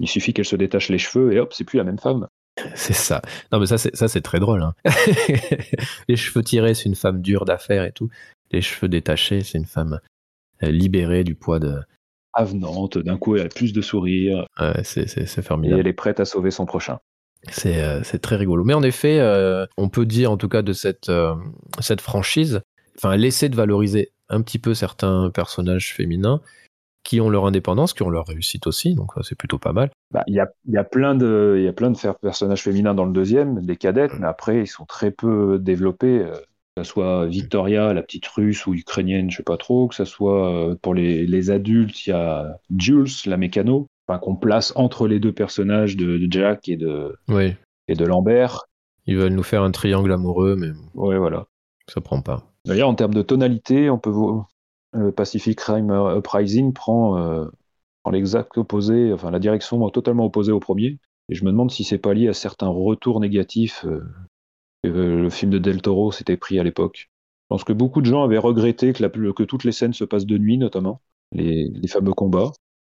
[0.00, 2.26] il suffit qu'elle se détache les cheveux et hop, c'est plus la même femme.
[2.74, 3.20] C'est ça.
[3.52, 4.62] Non, mais ça, c'est, ça, c'est très drôle.
[4.62, 4.74] hein.
[6.08, 8.08] les cheveux tirés, c'est une femme dure d'affaires et tout.
[8.50, 10.00] Les cheveux détachés, c'est une femme
[10.62, 11.76] euh, libérée du poids de.
[12.32, 15.80] Avenante, d'un coup, elle a plus de sourire Ouais, c'est, c'est, c'est et formidable.
[15.80, 16.98] elle est prête à sauver son prochain.
[17.48, 18.64] C'est, euh, c'est très rigolo.
[18.64, 21.34] Mais en effet, euh, on peut dire en tout cas de cette, euh,
[21.80, 22.60] cette franchise,
[22.98, 26.40] enfin, elle essaie de valoriser un petit peu certains personnages féminins
[27.06, 29.90] qui ont leur indépendance, qui ont leur réussite aussi, donc ça, c'est plutôt pas mal.
[30.12, 32.94] Bah, Il y, a, y a plein de, y a plein de faire- personnages féminins
[32.94, 36.20] dans le deuxième, des cadettes, mais après ils sont très peu développés.
[36.20, 36.34] euh,
[36.76, 39.88] Que ce soit Victoria, la petite russe ou ukrainienne, je sais pas trop.
[39.88, 44.18] Que ce soit euh, pour les, les adultes, il y a Jules, la mécano, enfin,
[44.18, 47.54] qu'on place entre les deux personnages de, de Jack et de, Oui,
[47.88, 48.66] et de Lambert.
[49.06, 51.46] ils veulent nous faire un triangle amoureux, mais Ouais, voilà.
[51.88, 52.42] ça prend pas.
[52.66, 54.48] D'ailleurs, en termes de tonalité, on peut voir
[54.96, 57.46] euh, Pacific Rim Uprising prend, euh,
[58.02, 60.98] prend l'exact opposé, enfin la direction totalement opposée au premier.
[61.28, 64.00] Et je me demande si c'est pas lié à certains retours négatifs euh,
[64.82, 67.10] que le film de Del Toro s'était pris à l'époque.
[67.44, 70.38] Je pense que beaucoup de gens avaient regretté que, toutes les scènes se passent de
[70.38, 71.00] nuit, notamment,
[71.32, 72.52] les, fameux combats.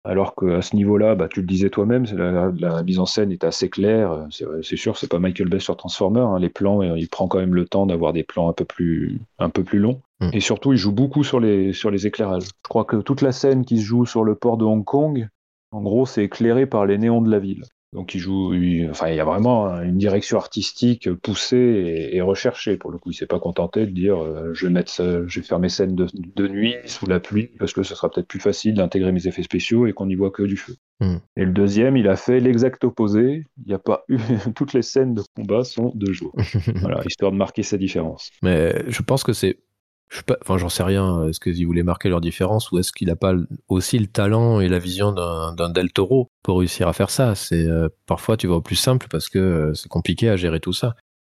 [0.06, 3.70] Alors qu'à ce niveau-là, bah, tu le disais toi-même, la, mise en scène est assez
[3.70, 4.26] claire.
[4.62, 6.22] C'est sûr, c'est pas Michael Bay sur Transformer.
[6.22, 6.40] hein.
[6.40, 9.80] Les plans, euh, il prend quand même le temps d'avoir des plans un peu plus
[9.80, 10.02] longs.
[10.20, 10.30] Mm.
[10.34, 12.44] Et surtout, il joue beaucoup sur les, sur les éclairages.
[12.46, 15.28] Je crois que toute la scène qui se joue sur le port de Hong Kong,
[15.72, 17.64] en gros, c'est éclairé par les néons de la ville.
[17.94, 21.56] Donc il joue, il- enfin il y a vraiment une direction artistique poussée
[22.12, 22.76] et, et recherchée.
[22.78, 25.40] Pour le coup, il s'est pas contenté de dire euh, je vais mettre, ça- je
[25.40, 28.28] vais faire mes scènes de, de nuit sous la pluie parce que ce sera peut-être
[28.28, 30.76] plus facile d'intégrer mes effets spéciaux et qu'on n'y voit que du feu.
[31.00, 31.18] Hmm.
[31.38, 33.46] Et le deuxième, il a fait l'exact opposé.
[33.58, 34.18] Il n'y a pas eu
[34.56, 36.34] toutes les scènes de combat sont de jour.
[36.76, 38.32] Voilà, histoire de marquer sa différence.
[38.44, 39.60] Mais je pense que c'est.
[40.10, 41.28] Je sais j'en sais rien.
[41.28, 43.34] Est-ce qu'ils voulaient marquer leur différence ou est-ce qu'il n'a pas
[43.68, 47.36] aussi le talent et la vision d'un Del Toro pour réussir à faire ça?
[47.36, 50.60] C'est euh, parfois tu vas au plus simple parce que euh, c'est compliqué à gérer
[50.60, 50.96] tout ça.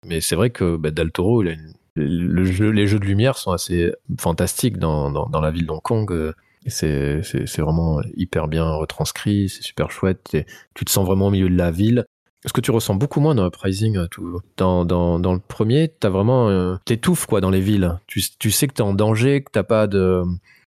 [0.07, 1.57] Mais c'est vrai que bah, Del Toro, les
[1.97, 6.13] jeux de lumière sont assez fantastiques dans, dans, la ville d'Hong Kong.
[6.13, 6.33] euh,
[6.67, 10.35] C'est vraiment hyper bien retranscrit, c'est super chouette.
[10.35, 12.05] et tu te sens vraiment au milieu de la ville.
[12.47, 14.41] Ce que tu ressens beaucoup moins dans Uprising, euh, tout.
[14.57, 17.99] Dans, dans, dans le premier, t'as vraiment, euh, t'étouffes quoi dans les villes.
[18.07, 20.23] Tu, tu sais que t'es en danger, que t'as pas de,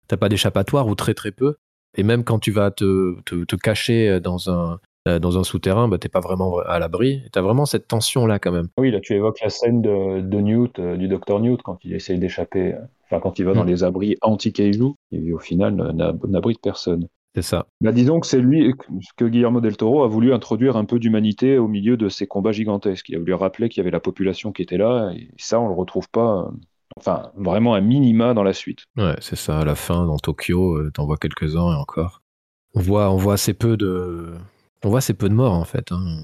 [0.07, 1.55] t'as pas d'échappatoire ou très très peu.
[1.97, 5.87] Et même quand tu vas te, te, te cacher dans un, euh, dans un souterrain,
[5.87, 7.21] bah, t'es pas vraiment à l'abri.
[7.31, 8.67] T'as vraiment cette tension là quand même.
[8.77, 11.93] Oui, là tu évoques la scène de, de Newt, euh, du docteur Newt, quand il
[11.93, 13.67] essaye d'échapper, euh, Enfin, quand il va dans Mm.
[13.67, 17.07] les abris anti-kaiju, et au final n'a- n'abrite personne.
[17.35, 17.65] C'est ça.
[17.81, 18.73] Bah, disons que c'est lui
[19.17, 22.51] que Guillermo del Toro a voulu introduire un peu d'humanité au milieu de ces combats
[22.51, 23.09] gigantesques.
[23.09, 25.67] Il a voulu rappeler qu'il y avait la population qui était là, et ça, on
[25.67, 26.51] le retrouve pas, euh,
[26.97, 28.85] enfin, vraiment à minima dans la suite.
[28.97, 29.59] Ouais, c'est ça.
[29.59, 32.21] À la fin, dans Tokyo, euh, t'en vois quelques-uns et encore.
[32.75, 34.33] On voit, on voit assez peu de,
[34.83, 35.91] on voit assez peu de morts en fait.
[35.91, 36.21] hein.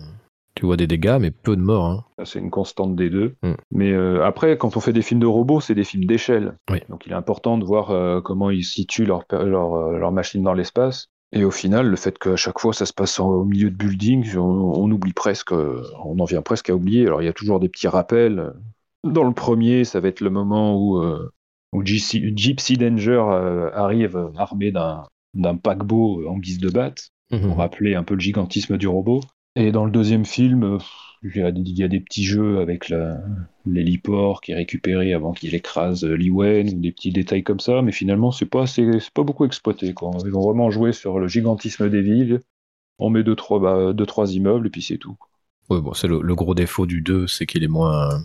[0.60, 1.86] Tu vois des dégâts, mais peu de morts.
[1.86, 2.04] hein.
[2.26, 3.36] C'est une constante des deux.
[3.44, 3.54] Mm.
[3.72, 6.58] Mais euh, après, quand on fait des films de robots, c'est des films d'échelle.
[6.70, 6.80] Oui.
[6.90, 10.44] Donc il est important de voir euh, comment ils situent leur, leur, euh, leur machine
[10.44, 11.08] dans l'espace.
[11.32, 14.36] Et au final, le fait qu'à chaque fois ça se passe au milieu de buildings,
[14.36, 17.06] on, on oublie presque, on en vient presque à oublier.
[17.06, 18.52] Alors il y a toujours des petits rappels.
[19.06, 21.32] Dans le premier, ça va être le moment où, euh,
[21.72, 23.24] où Gypsy, Gypsy Danger
[23.74, 27.42] arrive armé d'un paquebot en guise de batte Mhm.
[27.48, 29.22] pour rappeler un peu le gigantisme du robot.
[29.60, 30.78] Et dans le deuxième film, euh,
[31.22, 31.36] il
[31.78, 32.94] y a, des petits jeux avec
[33.66, 37.82] l'héliport qui est récupéré avant qu'il écrase euh, Lee Wen, des petits détails comme ça,
[37.82, 39.94] mais finalement, c'est pas, c'est pas beaucoup exploité.
[39.94, 40.12] Quoi.
[40.24, 42.40] Ils vont vraiment jouer sur le gigantisme des villes.
[43.00, 45.18] On met deux, trois, bah, deux, trois immeubles et puis c'est tout.
[45.70, 48.22] Ouais, bon, c'est le, le gros défaut du 2, c'est qu'il est moins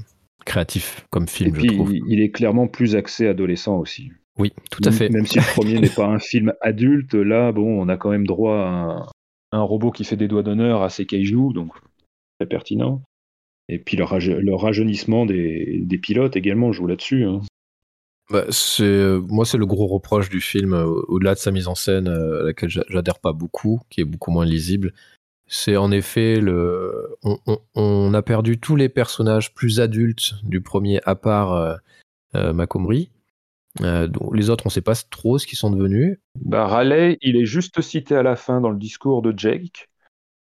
[0.47, 1.93] créatif comme Et film, puis, je trouve.
[1.93, 4.13] il, il est clairement plus axé adolescent aussi.
[4.39, 5.09] Oui, tout à fait.
[5.09, 8.27] Même si le premier n'est pas un film adulte, là, bon, on a quand même
[8.27, 9.07] droit à un,
[9.55, 11.73] un robot qui fait des doigts d'honneur à ses kaiju, donc
[12.39, 13.03] très pertinent.
[13.69, 17.25] Et puis le, raje- le rajeunissement des, pilotes également joue là-dessus.
[17.25, 17.41] hein.
[18.31, 18.47] Bah,
[18.81, 22.09] euh, moi, c'est le gros reproche du film, euh, au-delà de sa mise en scène,
[22.09, 24.93] euh, à laquelle j'a- j'adhère pas beaucoup, qui est beaucoup moins lisible.
[25.47, 27.17] C'est en effet le,
[27.75, 31.79] on, a perdu tous les personnages plus adultes du premier, à part
[32.33, 33.11] Macomri.
[33.81, 36.19] Euh, donc, les autres, on sait pas trop ce qu'ils sont devenus.
[36.41, 39.89] Bah, Raleigh, il est juste cité à la fin dans le discours de Jake.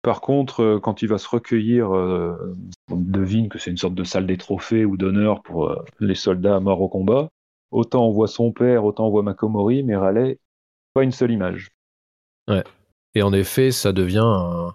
[0.02, 2.56] Par contre, euh, quand il va se recueillir, euh,
[2.90, 6.16] on devine que c'est une sorte de salle des trophées ou d'honneur pour euh, les
[6.16, 7.30] soldats morts au combat.
[7.70, 10.40] Autant on voit son père, autant on voit Makomori, mais Raleigh,
[10.94, 11.70] pas une seule image.
[13.14, 14.74] Et en effet, ça devient un,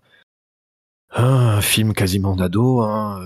[1.11, 3.20] un film quasiment d'ado, hein,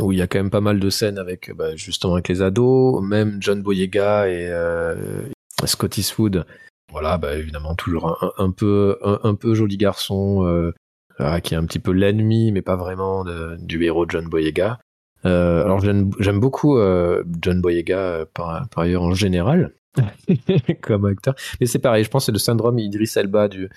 [0.00, 2.42] où il y a quand même pas mal de scènes avec bah, justement avec les
[2.42, 5.22] ados, même John Boyega et euh,
[5.64, 6.44] Scott Eastwood.
[6.90, 11.78] Voilà, bah, évidemment toujours un, peu un, peu joli garçon euh, qui est un petit
[11.78, 13.24] peu l'ennemi, mais pas vraiment
[13.58, 14.80] du héros John Boyega.
[15.26, 19.72] Euh, alors j'aime beaucoup euh, John Boyega par, ailleurs en général
[20.80, 21.34] comme acteur.
[21.60, 23.68] Mais c'est pareil, je pense c'est le syndrome Idris Elba du,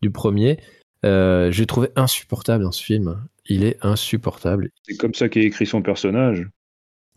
[0.00, 0.60] du premier.
[1.04, 3.18] Euh, J'ai trouvé insupportable dans ce film.
[3.46, 4.70] Il est insupportable.
[4.82, 6.48] C'est comme ça qu'est écrit son personnage.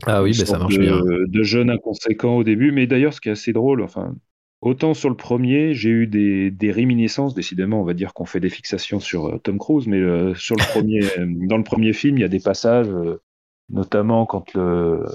[0.05, 0.99] Ah oui, ben ça marche de, bien.
[1.01, 4.13] De jeune inconséquent au début, mais d'ailleurs, ce qui est assez drôle, enfin,
[4.61, 7.33] autant sur le premier, j'ai eu des, des réminiscences.
[7.33, 10.55] Décidément, on va dire qu'on fait des fixations sur euh, Tom Cruise, mais euh, sur
[10.55, 13.21] le premier, euh, dans le premier film, il y a des passages, euh,
[13.69, 15.05] notamment quand le,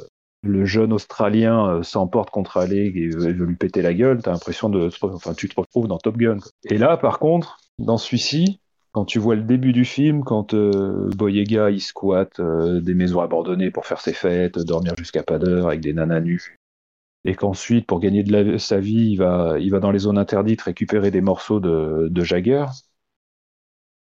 [0.43, 4.23] le jeune Australien euh, s'emporte contre Alec et veut, veut lui péter la gueule.
[4.23, 6.39] T'as l'impression de, enfin, tu te retrouves dans Top Gun.
[6.39, 6.51] quoi.
[6.71, 8.61] Et là, par contre, dans celui-ci,
[8.93, 13.21] quand tu vois le début du film, quand euh, Boyega il squatte euh, des maisons
[13.21, 16.57] abandonnées pour faire ses fêtes, dormir jusqu'à pas d'heure avec des nanas nues,
[17.25, 20.63] et qu'ensuite, pour gagner de sa vie, il va, il va dans les zones interdites
[20.63, 22.67] récupérer des morceaux de, de Jagger.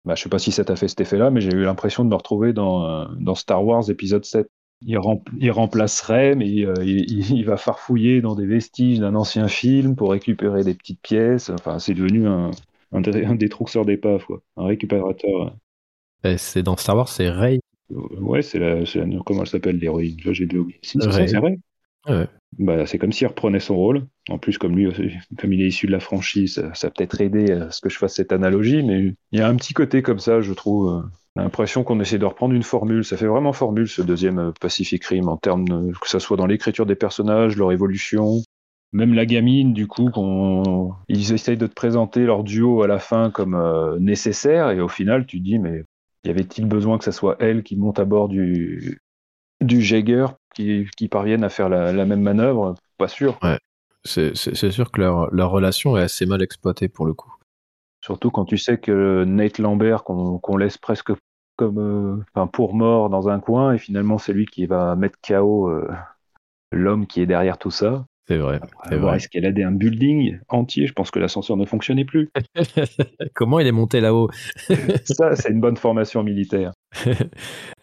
[0.04, 2.08] Bah, je sais pas si ça t'a fait cet effet-là, mais j'ai eu l'impression de
[2.08, 4.48] me retrouver dans, euh, dans Star Wars épisode 7.
[4.84, 9.94] Il, rem- il remplace Rey, mais il va farfouiller dans des vestiges d'un ancien film
[9.94, 11.50] pour récupérer des petites pièces.
[11.50, 12.50] Enfin, c'est devenu un,
[12.92, 14.42] un, un détruxeur d'épave, quoi.
[14.56, 15.56] Un récupérateur.
[16.36, 17.60] C'est dans Star Wars, c'est Rey.
[17.90, 20.78] Euh, Ouais, c'est la, la- comment elle s'appelle l'héroïne J'ai oublié.
[20.82, 21.40] C'est ça.
[22.08, 22.26] Ouais.
[22.58, 24.06] Bah, c'est comme s'il reprenait son rôle.
[24.28, 26.90] En plus, comme lui, aussi- comme il est issu de la franchise, ça, ça a
[26.90, 29.72] peut-être aidé à ce que je fasse cette analogie, mais il y a un petit
[29.74, 30.92] côté comme ça, je trouve.
[30.92, 31.00] euh,
[31.34, 33.04] L'impression qu'on essaie de reprendre une formule.
[33.06, 36.36] Ça fait vraiment formule ce deuxième euh, Pacific Rim en termes de- que ça soit
[36.36, 38.42] dans l'écriture des personnages, leur évolution,
[38.92, 42.98] même la gamine, du coup, qu'on ils essayent de te présenter leur duo à la
[42.98, 45.84] fin comme euh, nécessaire, et au final, tu te dis, mais
[46.24, 49.00] y avait-il besoin que ça soit elle qui monte à bord du,
[49.62, 52.74] du Jaeger, qui, qui parvienne à faire la, la même manœuvre?
[52.98, 53.40] Pas sûr.
[54.04, 57.34] C'est c'est- c'est sûr que leur, leur relation est assez mal exploitée pour le coup.
[58.00, 61.12] Surtout quand tu sais que Nate Lambert, qu'on qu'on laisse presque
[61.56, 65.18] comme euh, enfin, pour mort dans un coin, et finalement c'est lui qui va mettre
[65.20, 65.88] KO euh,
[66.72, 68.06] l'homme qui est derrière tout ça.
[68.28, 68.60] C'est vrai.
[68.88, 69.16] C'est vrai.
[69.16, 72.30] escaladé un building entier, je pense que l'ascenseur ne fonctionnait plus.
[73.34, 74.30] Comment il est monté là-haut?
[75.04, 76.72] Ça, c'est une bonne formation militaire.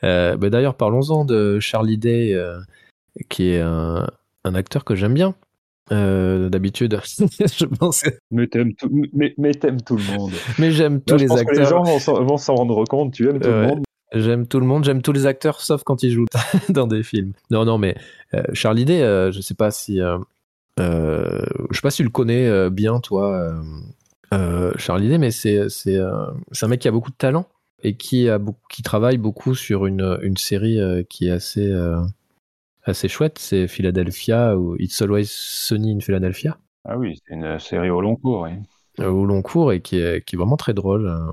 [0.06, 2.58] Euh, bah D'ailleurs, parlons-en de Charlie Day, euh,
[3.30, 4.08] qui est un,
[4.46, 5.36] un acteur que j'aime bien.
[5.92, 8.06] euh, D'habitude, je pense.
[8.32, 10.32] Mais t'aimes tout, mais, mais t'aimes tout le monde.
[10.58, 11.70] Mais j'aime tous Là, je les que les acteurs.
[11.70, 13.14] gens vont s'en- vont s'en rendre compte.
[13.14, 13.62] Tu aimes tout Ouais.
[13.62, 13.84] le monde.
[14.14, 16.26] J'aime tout le monde, j'aime tous les acteurs, sauf quand ils jouent
[16.70, 17.34] dans des films.
[17.52, 17.96] Non, non, mais
[18.34, 20.18] euh, Charlie Day, euh, je sais pas si, euh,
[20.80, 23.54] euh, je sais pas si tu le connais euh, bien, toi,
[24.78, 27.48] Charlie Day, mais c'est c'est un mec qui a beaucoup de talent
[27.84, 31.72] et qui a qui travaille beaucoup sur une une série qui est assez
[32.84, 33.38] assez chouette.
[33.40, 38.16] C'est Philadelphia ou It's Always Sunny in Philadelphia Ah oui, c'est une série au long
[38.16, 38.52] cours, oui.
[39.00, 41.32] Euh, au long cours et qui est, qui vraiment très drôle euh,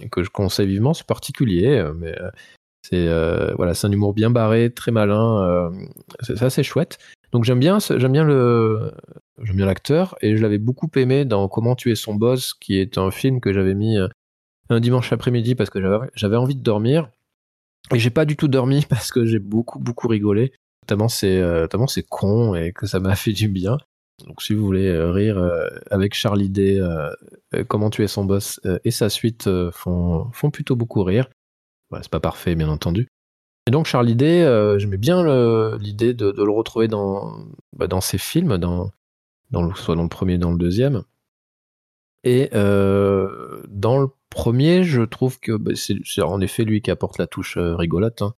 [0.00, 0.94] et que je conseille vivement.
[0.94, 2.30] C'est particulier, euh, mais euh,
[2.82, 5.42] c'est euh, voilà, un humour bien barré, très malin.
[5.42, 5.70] euh,
[6.22, 6.98] c'est assez chouette.
[7.32, 8.92] Donc j'aime bien, j'aime bien le,
[9.42, 12.96] j'aime bien l'acteur et je l'avais beaucoup aimé dans Comment tuer son boss, qui est
[12.96, 14.08] un film que j'avais mis euh,
[14.70, 15.80] un dimanche après-midi parce que
[16.14, 17.10] j'avais envie de dormir
[17.94, 20.52] et j'ai pas du tout dormi parce que j'ai beaucoup beaucoup rigolé.
[20.84, 23.76] Notamment c'est euh, notamment c'est con et que ça m'a fait du bien.
[24.26, 27.10] Donc si vous voulez euh, rire euh, avec Charlie Day, euh,
[27.68, 31.30] Comment tuer son boss et sa suite font, plutôt beaucoup rire.
[31.90, 33.08] Ouais, c'est pas parfait, bien entendu.
[33.66, 34.44] Et donc Charlie Day,
[34.78, 35.24] j'aimais bien
[35.78, 37.38] l'idée de, le retrouver dans,
[37.74, 38.90] bah, ses films, dans,
[39.50, 41.04] le- soit dans le premier, dans le deuxième.
[42.22, 47.26] Et dans le premier, je trouve que bah, c'est en effet lui qui apporte la
[47.26, 48.20] touche rigolote.
[48.20, 48.34] hein.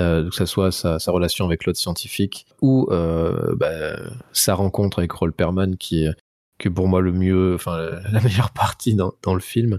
[0.00, 3.96] Euh, que ça soit sa, relation avec l'autre scientifique ou euh, bah,
[4.32, 8.94] sa rencontre avec Roll Perlman qui est pour moi le mieux, enfin la, meilleure partie
[8.94, 9.78] dans, dans le film.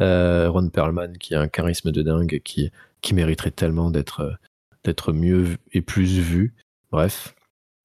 [0.00, 2.70] Euh, Ron Perlman qui a un charisme de dingue qui,
[3.02, 4.36] qui mériterait tellement d'être
[4.84, 6.54] d'être mieux et plus vu.
[6.90, 7.34] Bref.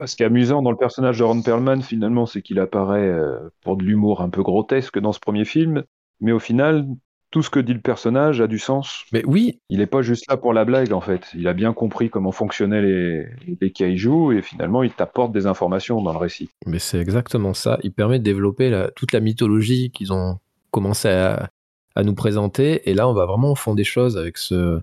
[0.04, 3.14] Ce qui est amusant dans le personnage de Ron Perlman, finalement, c'est qu'il apparaît
[3.60, 5.84] pour de l'humour un peu grotesque dans ce premier film,
[6.20, 6.86] mais au final,
[7.30, 9.04] tout ce que dit le personnage a du sens.
[9.12, 11.26] Mais oui, Il n'est pas juste là pour la blague, en fait.
[11.34, 13.26] Il a bien compris comment fonctionnaient les,
[13.60, 16.48] les kaijus, et finalement, il t'apporte des informations dans le récit.
[16.66, 17.78] mais c'est exactement ça.
[17.82, 20.38] Il permet de développer la- toute la mythologie qu'ils ont
[20.70, 21.50] commencé à,
[21.94, 22.88] à nous présenter.
[22.88, 24.80] Et là, on va vraiment au fond des choses avec ce,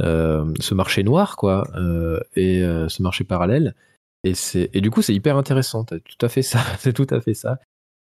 [0.00, 3.74] euh, ce marché noir, quoi, euh, et euh, ce marché parallèle.
[4.24, 5.84] Et, c'est, et du coup, c'est hyper intéressant.
[5.84, 6.58] Tout à fait ça.
[6.80, 7.60] C'est tout à fait ça.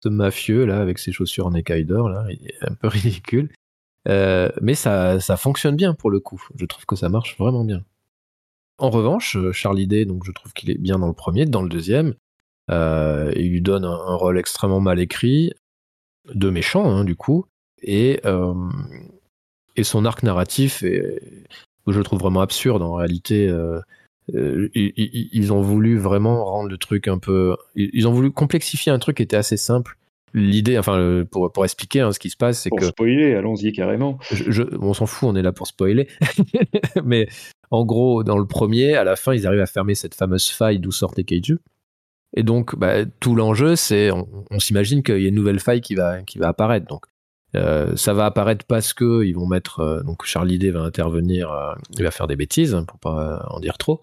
[0.02, 3.50] Ce mafieux, là, avec ses chaussures en écaille d'or, là, il est un peu ridicule.
[4.08, 6.42] Euh, mais ça, ça fonctionne bien pour le coup.
[6.54, 7.84] Je trouve que ça marche vraiment bien.
[8.78, 11.62] En revanche, euh, Charlie Day, donc je trouve qu'il est bien dans le premier, dans
[11.62, 12.14] le deuxième,
[12.70, 15.52] euh, il lui donne un, rôle extrêmement mal écrit,
[16.32, 17.46] de méchant hein, du coup,
[17.82, 18.20] et,
[19.76, 21.20] et son arc narratif est,
[21.86, 23.52] je trouve vraiment absurde en réalité.
[24.34, 27.56] ils, ont voulu vraiment rendre le truc un peu.
[27.74, 29.96] Ils ont voulu complexifier un truc qui était assez simple.
[30.34, 33.34] L'idée, enfin, euh, pour, pour expliquer hein, ce qui se passe, c'est Pour que spoiler,
[33.34, 34.18] allons-y carrément.
[34.30, 36.08] je, je- on s'en fout, on est là pour spoiler.
[37.04, 37.28] Mais
[37.70, 40.78] en gros, dans le premier, à la fin, ils arrivent à fermer cette fameuse faille
[40.78, 41.58] d'où sortent les kaiju.
[42.36, 45.80] Et donc, bah, tout l'enjeu, c'est, on, on s'imagine qu'il y a une nouvelle faille
[45.80, 46.86] qui va, qui va apparaître.
[46.86, 47.04] Donc,
[47.56, 51.50] euh, ça va apparaître parce que ils vont mettre, euh, donc Charlie Day va intervenir,
[51.50, 54.02] euh, il va faire des bêtises, hein, pour pas en dire trop.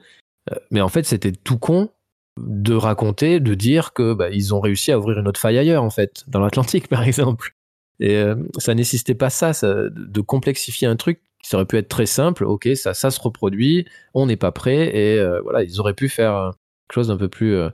[0.71, 1.89] Mais en fait, c'était tout con
[2.37, 5.83] de raconter, de dire que bah, ils ont réussi à ouvrir une autre faille ailleurs,
[5.83, 7.55] en fait, dans l'Atlantique, par exemple.
[7.99, 11.89] Et euh, ça nécessitait pas ça, ça, de complexifier un truc qui aurait pu être
[11.89, 12.43] très simple.
[12.43, 16.09] Ok, ça, ça se reproduit, on n'est pas prêt, et euh, voilà, ils auraient pu
[16.09, 16.51] faire euh,
[16.87, 17.69] quelque chose d'un peu plus, euh,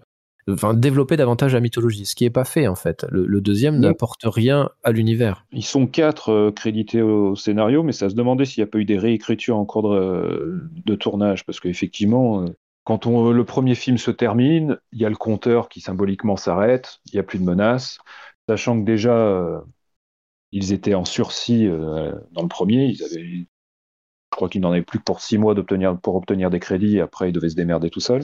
[0.49, 3.05] enfin, développer davantage la mythologie, ce qui est pas fait en fait.
[3.09, 5.45] Le, le deuxième n'apporte rien à l'univers.
[5.51, 8.85] Ils sont quatre crédités au scénario, mais ça se demandait s'il n'y a pas eu
[8.85, 12.45] des réécritures en cours de, de tournage, parce qu'effectivement,
[12.83, 16.99] quand on, le premier film se termine, il y a le compteur qui symboliquement s'arrête,
[17.05, 17.99] il n'y a plus de menaces,
[18.49, 19.61] sachant que déjà, euh,
[20.51, 23.45] ils étaient en sursis euh, dans le premier, ils avaient, je
[24.31, 25.55] crois qu'ils n'en avaient plus que pour six mois
[26.01, 28.23] pour obtenir des crédits, après ils devaient se démerder tout seuls.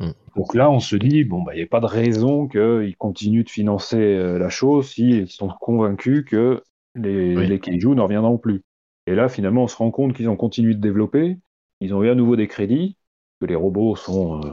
[0.00, 0.10] Mm.
[0.36, 3.44] Donc là, on se dit, bon, bah, il n'y a pas de raison qu'ils continuent
[3.44, 6.62] de financer euh, la chose s'ils sont convaincus que
[6.96, 7.46] les, Oui.
[7.46, 8.62] les kaiju ne reviendront plus.
[9.06, 11.38] Et là, finalement, on se rend compte qu'ils ont continué de développer,
[11.80, 12.96] ils ont eu à nouveau des crédits,
[13.40, 14.50] que les robots sont, euh,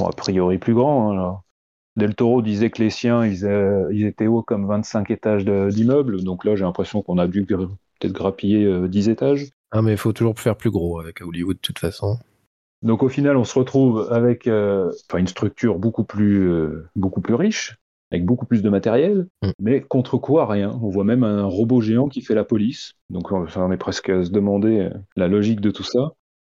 [0.00, 1.10] sont a priori plus grands.
[1.10, 1.40] hein, là.
[1.96, 6.22] Del Toro disait que les siens, ils, euh, ils étaient hauts comme 25 étages d'immeubles,
[6.22, 9.48] donc là, j'ai l'impression qu'on a dû peut-être grappiller euh, 10 étages.
[9.72, 12.18] Ah, mais il faut toujours faire plus gros avec Hollywood de toute façon.
[12.82, 17.34] Donc au final, on se retrouve avec euh, une structure beaucoup plus, euh, beaucoup plus
[17.34, 17.76] riche,
[18.10, 19.50] avec beaucoup plus de matériel, Mm.
[19.58, 20.78] mais contre quoi rien?
[20.82, 22.94] On voit même un robot géant qui fait la police.
[23.10, 26.12] Donc on est presque à se demander euh, la logique de tout ça.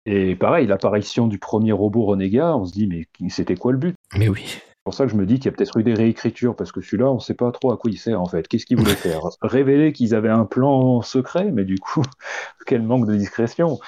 [0.05, 3.95] Et pareil, l'apparition du premier robot renégat, on se dit mais c'était quoi le but?
[4.17, 4.43] Mais oui.
[4.45, 6.73] C'est pour ça que je me dis qu'il y a peut-être eu des réécritures, parce
[6.73, 8.49] que celui-là, on ne sait pas trop à quoi il sert en fait.
[8.49, 9.21] Qu'est-ce qu'ils voulaient faire?
[9.41, 12.03] Révéler qu'ils avaient un plan secret, mais du coup,
[12.67, 13.79] quel manque de discrétion.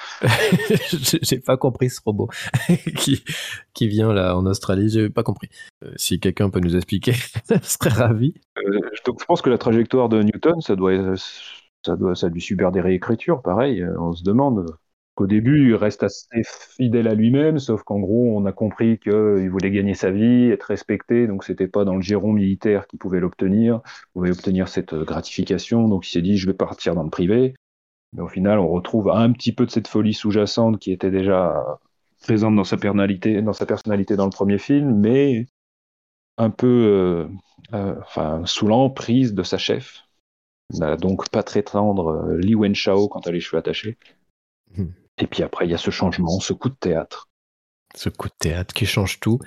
[1.20, 2.30] J'ai pas compris ce robot
[2.96, 3.22] qui,
[3.74, 5.50] qui vient là en Australie, j'ai pas compris.
[5.84, 7.12] Euh, si quelqu'un peut nous expliquer,
[7.50, 8.32] je serais ravi.
[8.56, 10.94] Euh, je pense que la trajectoire de Newton, ça doit,
[11.84, 13.82] ça doit, ça dû subir des réécritures, pareil.
[13.82, 14.64] euh, On se demande
[15.16, 19.50] qu'au début, il reste assez fidèle à lui-même, sauf qu'en gros, on a compris qu'il
[19.50, 23.18] voulait gagner sa vie, être respecté, donc c'était pas dans le giron militaire qu'il pouvait
[23.18, 23.80] l'obtenir,
[24.12, 27.54] pouvait obtenir cette gratification, donc il s'est dit, je vais partir dans le privé.
[28.12, 31.78] Mais au final, on retrouve un petit peu de cette folie sous-jacente qui était déjà
[32.22, 33.42] présente dans sa personnalité,
[34.16, 35.46] dans le premier film, mais
[36.38, 37.28] un peu euh,
[37.74, 40.02] euh, enfin, sous l'emprise de sa chef.
[41.00, 43.96] donc pas très tendre euh, Li Wenshao quand elle a les cheveux attachés.
[44.76, 44.86] Hmm.
[45.18, 47.28] Et puis après, il y a ce changement, ce coup de théâtre.
[47.94, 49.38] Ce coup de théâtre qui change tout,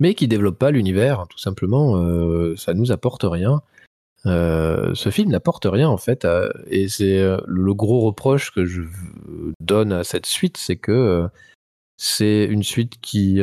[0.00, 2.56] mais qui développe pas l'univers, tout simplement.
[2.56, 3.60] ça nous apporte rien.
[4.24, 6.26] ce film n'apporte rien en fait,
[6.68, 8.82] et c'est le gros reproche que je
[9.60, 11.28] donne à cette suite, c'est que
[11.98, 13.42] c'est une suite qui,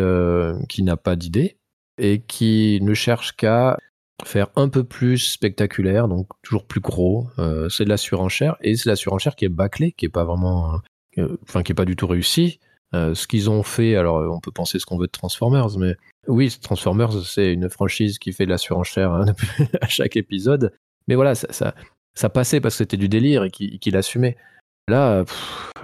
[0.68, 1.58] qui n'a pas d'idée,
[1.98, 3.78] et qui ne cherche qu'à
[4.24, 7.28] faire un peu plus spectaculaire, donc toujours plus gros.
[7.40, 10.24] Euh, c'est de la surenchère et c'est la surenchère qui est bâclée, qui est pas
[10.24, 10.78] vraiment, euh,
[11.44, 12.60] enfin qui est pas du tout réussie.
[12.94, 15.96] Euh, ce qu'ils ont fait, alors on peut penser ce qu'on veut de Transformers, mais
[16.28, 19.26] oui, Transformers c'est une franchise qui fait de la surenchère hein,
[19.82, 20.72] à chaque épisode.
[21.08, 21.76] Mais voilà, ça, ça,
[22.14, 24.38] ça passait parce que c'était du délire et qu'il assumait.
[24.88, 25.26] Là,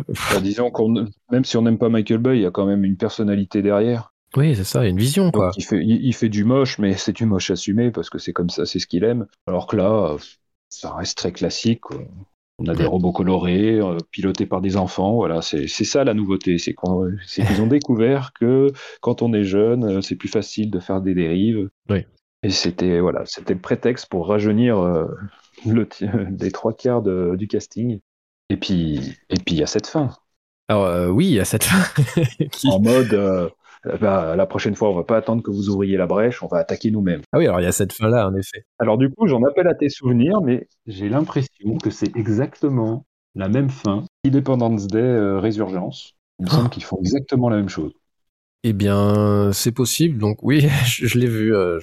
[0.07, 2.85] bah, disons qu'on, même si on n'aime pas Michael Bay, il y a quand même
[2.85, 4.13] une personnalité derrière.
[4.37, 5.51] Oui, c'est ça, il y a une vision, quoi.
[5.57, 8.49] il, fait, il, fait, du moche, mais c'est du moche assumé parce que c'est comme
[8.49, 9.27] ça, c'est ce qu'il aime.
[9.45, 10.15] Alors que là,
[10.69, 11.81] ça reste très classique.
[12.61, 15.15] On a des robots colorés, euh, pilotés par des enfants.
[15.15, 16.59] Voilà, c'est ça la nouveauté.
[16.59, 18.67] C'est qu'ils ont découvert que
[19.01, 21.69] quand on est jeune, euh, c'est plus facile de faire des dérives.
[21.89, 22.05] Oui.
[22.43, 25.07] Et c'était voilà, c'était le prétexte pour rajeunir euh,
[25.65, 25.87] le,
[26.29, 27.99] des trois quarts du casting.
[28.49, 30.09] Et puis, et puis il y a cette fin.
[30.67, 31.83] Alors oui, il y a cette fin.
[32.69, 33.51] En mode,
[33.83, 36.57] bah, la prochaine fois, on va pas attendre que vous ouvriez la brèche, on va
[36.57, 37.21] attaquer nous-mêmes.
[37.31, 38.65] Ah oui, alors il y a cette fin-là, en effet.
[38.79, 43.05] Alors du coup, j'en appelle à tes souvenirs, mais j'ai l'impression que c'est exactement
[43.35, 44.05] la même fin.
[44.25, 46.15] Independence Day, euh, Résurgence.
[46.39, 47.93] Il me semble qu'ils font exactement la même chose.
[48.63, 50.19] Eh bien, c'est possible.
[50.19, 51.55] Donc oui, je, l'ai vu.
[51.55, 51.79] Euh,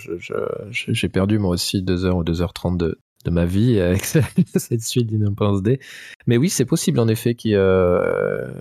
[0.71, 4.05] j'ai perdu moi aussi 2h ou 2h30 de, de ma vie avec
[4.57, 5.81] cette suite d'Independence Day.
[6.27, 8.53] Mais oui, c'est possible en effet euh,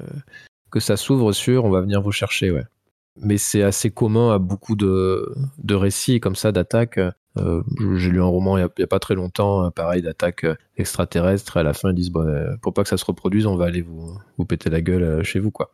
[0.71, 2.51] que ça s'ouvre sur on va venir vous chercher.
[2.51, 2.63] Ouais
[3.21, 6.99] mais c'est assez commun à beaucoup de, de récits comme ça d'attaques.
[7.37, 7.63] Euh,
[7.95, 11.57] j'ai lu un roman il n'y a, pas très longtemps, euh, pareil, d'attaques euh, extraterrestres.
[11.57, 12.25] À la fin, ils disent bon,
[12.61, 15.39] pour pas que ça se reproduise, on va aller vous, vous péter la gueule chez
[15.39, 15.51] vous.
[15.51, 15.71] quoi.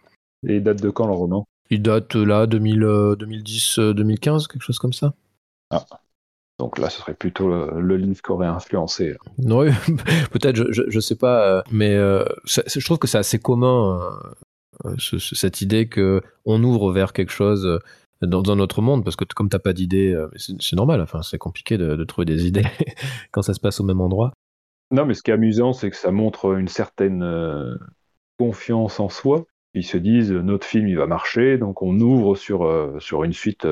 [0.47, 1.45] Et il date de quand le roman?
[1.69, 5.13] Il date là, 2010-2015, quelque chose comme ça.
[5.69, 5.85] Ah.
[6.59, 9.15] Donc là, ce serait plutôt le, livre qui aurait influencé.
[9.37, 9.69] Oui,
[10.31, 13.99] peut-être, je, je, sais pas, mais je trouve que c'est assez commun
[14.85, 17.79] euh, cette idée que on ouvre vers quelque chose euh,
[18.21, 21.37] dans, un autre monde, parce que comme t'as pas d'idée, euh, c'est normal, enfin, c'est
[21.37, 22.65] compliqué de, trouver des idées
[23.31, 24.33] quand ça se passe au même endroit.
[24.91, 27.77] Non, mais ce qui est amusant, c'est que ça montre une certaine
[28.37, 29.45] confiance en soi.
[29.73, 32.69] Ils se disent, notre film, il va marcher, donc on ouvre sur,
[32.99, 33.65] sur une suite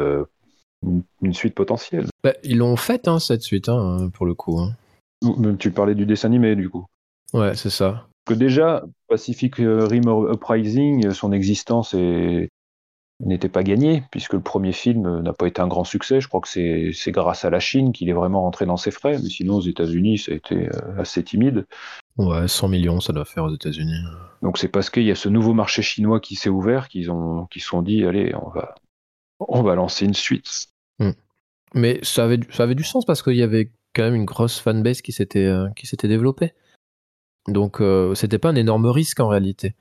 [0.83, 2.07] une suite potentielle.
[2.23, 4.59] Bah, ils l'ont faite, hein, cette suite, hein, pour le coup.
[4.59, 4.75] Hein.
[5.59, 6.87] Tu parlais du dessin animé, du coup.
[7.33, 11.95] Ouais, c'est ça que déjà, Pacific Rim Uprising, son existence
[13.25, 16.21] n'était pas gagnée, puisque le premier film n'a pas été un grand succès.
[16.21, 19.17] Je crois que c'est grâce à la Chine qu'il est vraiment rentré dans ses frais,
[19.21, 21.65] mais sinon aux États-Unis, ça a été euh, assez timide.
[22.17, 23.99] Ouais, 100 millions, ça doit faire aux États-Unis.
[24.41, 27.47] Donc c'est parce qu'il y a ce nouveau marché chinois qui s'est ouvert qu'ils ont
[27.53, 28.75] se sont dit allez, on va,
[29.39, 30.67] on va lancer une suite.
[30.99, 31.11] Hmm.
[31.73, 34.59] Mais ça avait, ça avait du sens parce qu'il y avait quand même une grosse
[34.59, 36.53] fanbase qui s'était euh, qui s'était développée.
[37.47, 39.73] Donc euh, c'était pas un énorme risque en réalité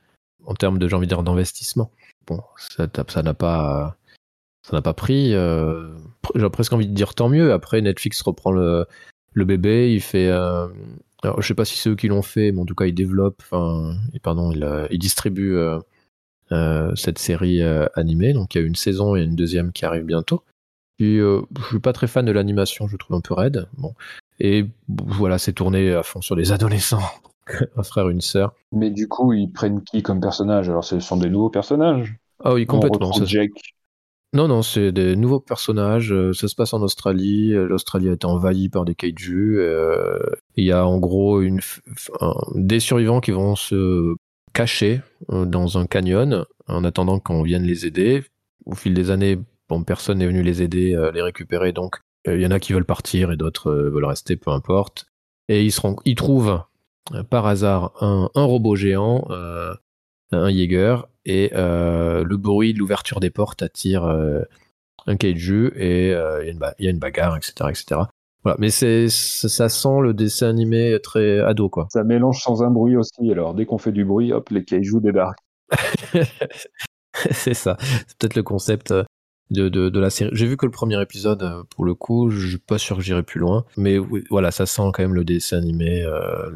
[0.46, 1.90] en termes de j'ai envie de dire d'investissement.
[2.26, 2.86] Bon, ça
[3.22, 3.96] n'a pas
[4.62, 5.34] ça n'a pas pris.
[5.34, 5.94] Euh,
[6.34, 7.52] j'ai presque envie de dire tant mieux.
[7.52, 8.86] Après Netflix reprend le,
[9.32, 10.28] le bébé, il fait.
[10.28, 10.68] Euh,
[11.22, 12.94] alors, je sais pas si c'est eux qui l'ont fait, mais en tout cas il
[12.94, 13.42] développe.
[13.42, 15.56] Enfin, pardon, il, il distribue
[16.94, 17.62] cette série
[17.94, 18.32] animée.
[18.32, 20.42] Donc il y a une saison et une deuxième qui arrive bientôt.
[20.96, 23.68] Puis je suis pas très fan de l'animation, je trouve un peu raide.
[23.76, 23.94] Bon.
[24.38, 27.02] Et voilà, c'est tourné à fond sur les adolescents.
[27.76, 28.54] un frère, une sœur.
[28.72, 30.68] Mais du coup, ils prennent qui comme personnage?
[30.68, 33.12] Alors, ce sont des nouveaux personnages Ah oui, complètement.
[33.12, 33.24] Ça...
[33.24, 33.50] Jack.
[34.32, 36.12] Non, non, c'est des nouveaux personnages.
[36.12, 37.52] Euh, ça se passe en Australie.
[37.52, 39.58] Euh, L'Australie a été envahie par des kaiju.
[39.58, 40.20] Euh,
[40.54, 41.60] il y a en gros une,
[42.54, 44.14] des survivants qui vont se
[44.52, 48.22] cacher dans un canyon en attendant qu'on vienne les aider.
[48.66, 49.38] Au fil des années,
[49.68, 51.72] bon, personne n'est venu les aider, les récupérer.
[51.72, 55.06] Donc, il y en a qui veulent partir et d'autres veulent rester, peu importe.
[55.48, 56.62] Et ils, seront, ils trouvent
[57.28, 59.74] par hasard un, robot géant, euh,
[60.32, 64.04] un Jaeger, et euh, le bruit de l'ouverture des portes attire
[65.06, 67.70] un kaiju, et il y, a une bagarre, etc.
[67.70, 68.00] etc.
[68.42, 71.88] Voilà, mais c'est ça sent le dessin animé très ado quoi.
[71.92, 73.30] Ça mélange sans un bruit aussi.
[73.30, 75.36] Alors dès qu'on fait du bruit, hop, les kaiju débarquent.
[77.30, 77.76] c'est ça.
[77.80, 79.04] C'est peut-être le concept euh,
[79.50, 80.30] de, de, de la série.
[80.34, 83.02] J'ai vu que le premier épisode, euh, pour le coup, je suis pas sûr que
[83.02, 83.64] j'irai plus loin.
[83.76, 83.98] Mais
[84.30, 86.50] voilà, ça sent quand même le dessin animé euh,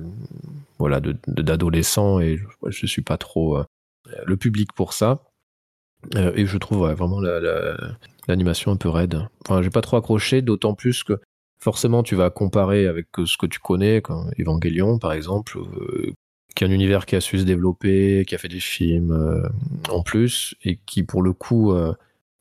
[0.78, 3.64] voilà, de, de- d'adolescent et je, je suis pas trop euh,
[4.26, 5.22] le public pour ça.
[6.36, 7.76] Et je trouve vraiment la- la-
[8.28, 9.26] l'animation un peu raide.
[9.44, 11.14] Enfin, j'ai pas trop accroché, d'autant plus que
[11.60, 15.58] forcément tu vas comparer avec ce que tu connais, comme Evangelion par exemple,
[16.54, 19.48] qui est un univers qui a su se développer, qui a fait des films
[19.88, 21.72] en plus, et qui pour le coup,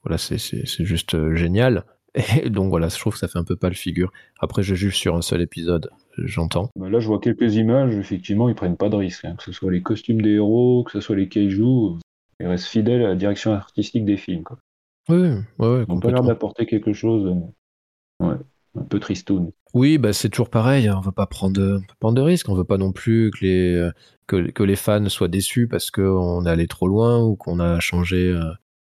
[0.04, 0.38] voilà, c'est,
[0.84, 1.86] juste euh, génial.
[2.44, 4.12] Et donc voilà, je trouve que ça fait un peu pas le figure.
[4.40, 6.70] Après, je juge sur un seul épisode, j'entends.
[6.76, 9.26] Bah Là, je vois quelques images, effectivement, ils prennent pas de risques.
[9.26, 9.36] hein.
[9.38, 11.98] Que ce soit les costumes des héros, que ce soit les kaiju,
[12.40, 14.44] ils restent fidèles à la direction artistique des films.
[14.44, 14.58] Quoi.
[15.10, 15.28] Oui, oui,
[15.68, 18.36] ouais, Ils n'ont pas l'air d'apporter quelque chose euh, ouais,
[18.78, 19.52] un peu tristoun.
[19.74, 20.88] Oui, bah c'est toujours pareil.
[20.88, 22.48] hein, On veut pas prendre de, prendre de risques.
[22.48, 23.92] On veut pas non plus que les euh,
[24.28, 27.80] que, que les fans soient déçus parce qu'on est allé trop loin ou qu'on a
[27.80, 28.52] changé euh,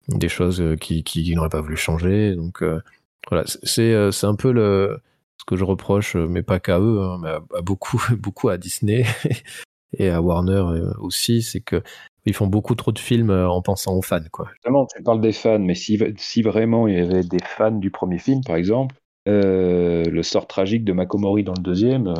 [0.08, 2.34] des choses euh, qui qui n'auraient pas voulu changer.
[2.34, 2.80] Donc euh,
[3.28, 3.44] voilà,
[3.78, 5.00] euh, c'est un peu le
[5.38, 9.04] ce que je reproche, mais pas qu'à eux, hein, mais à, beaucoup beaucoup à Disney
[9.98, 10.64] et à Warner
[10.98, 11.82] aussi, c'est que
[12.26, 14.48] ils font beaucoup trop de films en pensant aux fans, quoi.
[14.52, 17.90] Justement, tu parles des fans, mais si, si vraiment il y avait des fans du
[17.90, 22.12] premier film, par exemple, le sort tragique de Makomori dans le deuxième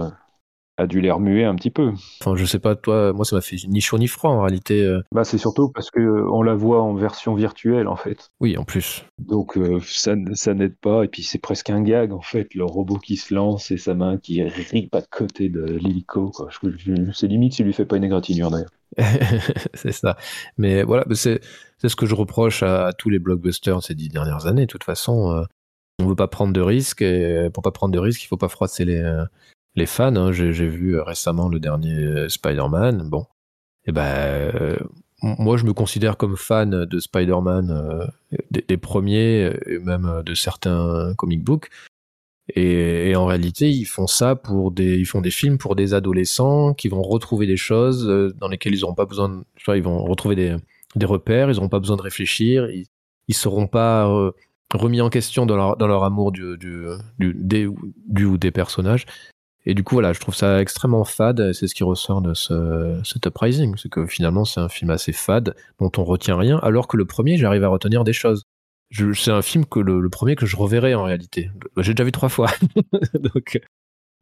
[0.78, 1.92] a dû les remuer un petit peu.
[2.20, 4.82] Enfin, je sais pas, toi, moi ça m'a fait ni chaud ni froid en réalité.
[4.84, 5.02] euh.
[5.12, 8.30] Bah, c'est surtout parce que euh, on la voit en version virtuelle, en fait.
[8.40, 9.04] Oui, en plus.
[9.18, 12.64] Donc euh, ça, ça n'aide pas, et puis c'est presque un gag, en fait, le
[12.64, 16.32] robot qui se lance et sa main qui ripe à côté de l'hélico.
[17.12, 18.70] c'est limite s'il lui fait pas une égratignure, d'ailleurs.
[19.74, 20.16] c'est ça.
[20.58, 21.40] Mais voilà, mais c'est
[21.84, 24.62] ce que je reproche à, à tous les blockbusters ces dix dernières années.
[24.62, 25.42] De toute façon, euh,
[26.00, 28.48] on veut pas prendre de risques et pour pas prendre de risques, il faut pas
[28.48, 29.02] froisser les
[29.78, 30.14] les fans.
[30.16, 30.32] hein.
[30.32, 33.08] J'ai vu euh, récemment le dernier euh, Spider-Man.
[33.08, 33.26] Bon,
[33.86, 34.76] et ben euh,
[35.22, 38.10] moi je me considère comme fan de Spider-Man
[38.50, 41.70] des, premiers et même de certains comic books.
[42.54, 46.72] Et, en réalité, ils font ça pour des, ils font des films pour des adolescents
[46.72, 48.06] qui vont retrouver des choses
[48.38, 49.44] dans lesquelles ils n'auront pas besoin, de,
[49.76, 52.86] ils vont retrouver des, repères, ils n'auront pas besoin de réfléchir, ils,
[53.26, 54.06] ils seront pas
[54.72, 56.56] remis en question dans leur, amour du
[58.24, 59.04] ou des personnages.
[59.66, 61.52] Et du coup, voilà, je trouve ça extrêmement fade.
[61.52, 65.12] C'est ce qui ressort de ce, cet Uprising, c'est que finalement, c'est un film assez
[65.12, 68.44] fade dont on retient rien, alors que le premier, j'arrive à retenir des choses.
[68.90, 71.50] C'est un film que le, le premier que je reverrai en réalité.
[71.76, 72.48] J'ai déjà vu trois fois,
[73.14, 73.60] donc,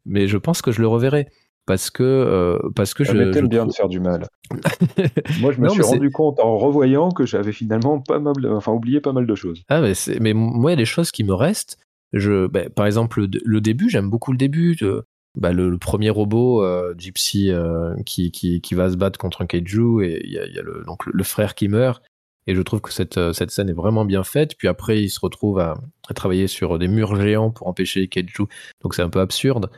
[0.05, 1.27] mais je pense que je le reverrai
[1.65, 4.27] parce que euh, parce que Ah, je, t'aimes bien te faire du mal.
[5.39, 8.73] Moi, je me Non, suis rendu compte en revoyant que j'avais finalement pas mal, enfin
[8.73, 9.63] oublié pas mal de choses.
[9.69, 11.77] Ah, mais, mais moi, il y a des choses qui me restent.
[12.13, 14.75] Je, ben, par exemple, le, le début, j'aime beaucoup le début.
[14.75, 15.05] de-
[15.37, 20.03] bah, le, premier robot, euh, Gypsy, euh, qui, qui, va se battre contre un kaiju,
[20.03, 22.01] et il y a, le, donc, le, frère qui meurt.
[22.47, 24.55] Et je trouve que cette, euh, cette scène est vraiment bien faite.
[24.57, 25.75] Puis après, il se retrouve à,
[26.15, 28.45] travailler sur des murs géants pour empêcher les kaiju.
[28.81, 29.69] Donc c'est un peu absurde.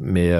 [0.00, 0.32] Mais,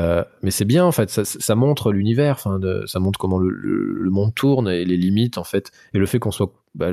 [0.42, 1.10] mais c'est bien, en fait.
[1.10, 2.38] Ça, montre l'univers.
[2.38, 5.70] Ça montre comment le, monde tourne et les limites, en fait.
[5.92, 6.90] Et le fait qu'on soit, bah,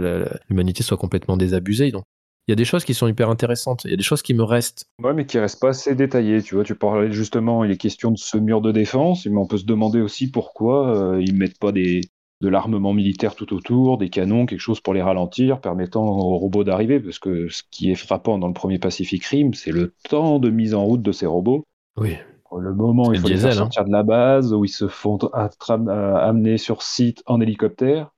[0.50, 1.92] l'humanité soit complètement désabusée.
[1.92, 2.04] Donc
[2.50, 3.84] il y a des choses qui sont hyper intéressantes.
[3.86, 4.86] Il y a des choses qui me restent.
[5.04, 6.42] Ouais, mais qui reste pas assez détaillé.
[6.42, 9.46] Tu vois, tu parlais justement, il est question de ce mur de défense, mais on
[9.46, 12.02] peut se demander aussi pourquoi euh, ils mettent pas des,
[12.42, 16.64] de l'armement militaire tout autour, des canons, quelque chose pour les ralentir, permettant aux robots
[16.64, 17.00] d'arriver.
[17.00, 20.50] Parce que ce qui est frappant dans le premier Pacific Rim, c'est le temps de
[20.50, 21.68] mise en route de ces robots.
[21.98, 22.16] Oui.
[22.60, 23.58] Le moment où il faut le les faire hein.
[23.58, 28.10] sortir de la base, où ils se font euh, amener sur site en hélicoptère.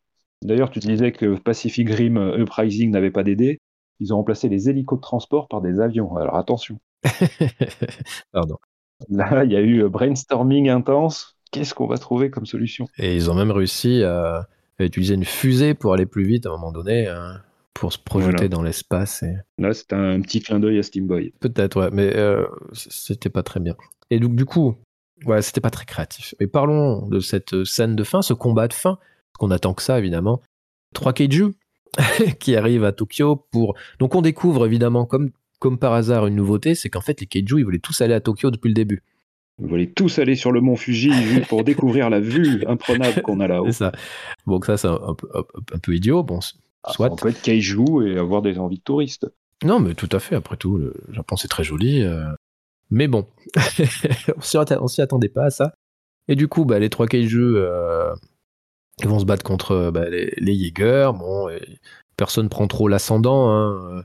[0.41, 3.59] D'ailleurs, tu disais que Pacific Rim euh, Uprising n'avait pas d'aider.
[4.01, 6.17] Ils ont remplacé les hélicos de transport par des avions.
[6.17, 6.79] Alors attention.
[8.31, 8.57] Pardon.
[9.09, 11.37] Là, il y a eu euh, brainstorming intense.
[11.51, 12.87] Qu'est-ce qu'on va trouver comme solution?
[12.97, 14.47] Et ils ont même réussi à,
[14.79, 17.41] à utiliser une fusée pour aller plus vite à un moment donné, hein,
[17.73, 18.47] pour se projeter Voilà.
[18.47, 19.23] dans l'espace.
[19.23, 19.35] Et...
[19.57, 21.33] Là, c'est un petit clin d'œil à Steam Boy.
[21.39, 23.75] Peut-être, ouais, mais euh, c'était pas très bien.
[24.09, 24.75] Et donc, du coup,
[25.25, 26.33] ouais, c'était pas très créatif.
[26.39, 28.97] Mais parlons de cette scène de fin, ce combat de fin,
[29.37, 30.41] qu'on attend que ça, évidemment.
[30.93, 31.53] Trois kaiju
[32.39, 33.75] qui arrivent à Tokyo pour.
[33.99, 37.59] Donc, on découvre évidemment, comme, comme par hasard, une nouveauté c'est qu'en fait, les kaiju,
[37.59, 39.03] ils voulaient tous aller à Tokyo depuis le début.
[39.59, 43.39] Vous voulez tous aller sur le mont Fuji juste pour découvrir la vue imprenable qu'on
[43.41, 43.65] a là-haut.
[43.67, 43.91] C'est ça.
[44.47, 46.23] Donc, ça, c'est un, un peu- un peu- un peu idiot.
[46.23, 46.39] Bon,
[46.83, 47.11] Ah, soit.
[47.11, 49.27] On peut être kaiju et avoir des envies de touristes.
[49.63, 50.35] Non, mais tout à fait.
[50.35, 52.01] Après tout, le Japon, c'est très joli.
[52.01, 52.23] euh.
[52.89, 53.27] Mais bon,
[54.37, 55.73] on s'y atta- on s'y attendait pas à ça.
[56.27, 58.13] Et du coup, bah, les trois kaiju, euh,
[58.99, 61.11] ils vont se battre contre euh, bah, les, les Jaegers.
[61.13, 61.79] Bon, et
[62.17, 63.49] personne prend trop l'ascendant.
[63.51, 64.03] hein.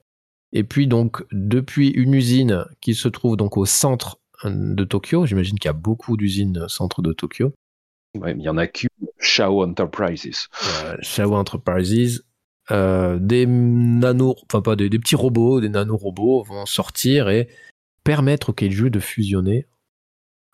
[0.53, 5.59] Et puis donc, depuis une usine qui se trouve donc au centre de Tokyo, j'imagine
[5.59, 7.53] qu'il y a beaucoup d'usines au centre de Tokyo.
[8.17, 10.49] Ouais, mais il y en a qu'une, Shao Enterprises.
[10.85, 12.25] Euh, Shao Enterprises,
[12.71, 17.49] euh, des nano, enfin pas des, des petits robots, des nanorobots vont sortir et
[18.05, 19.67] permettre au kaiju de fusionner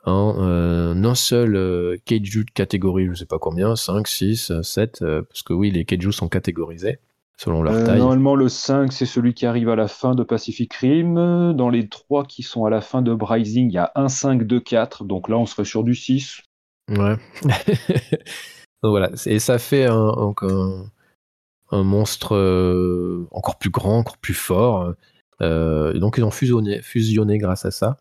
[0.05, 5.03] en euh, un seul euh, kaiju de catégorie, je sais pas combien, 5, 6, 7,
[5.03, 6.99] euh, parce que oui, les kaiju sont catégorisés
[7.37, 7.99] selon leur Euh, taille.
[7.99, 11.53] normalement, le 5, c'est celui qui arrive à la fin de Pacific Rim.
[11.55, 14.45] Dans les 3 qui sont à la fin de Rising, il y a 1, 5,
[14.45, 15.05] 2, 4.
[15.05, 16.41] Donc là, on serait sur du 6.
[16.89, 17.17] Ouais.
[18.83, 20.87] Donc voilà, et ça fait un, donc un,
[21.71, 24.95] un monstre euh, encore plus grand, encore plus fort.
[25.41, 27.99] Euh, et donc ils ont fusionné, fusionné grâce à ça.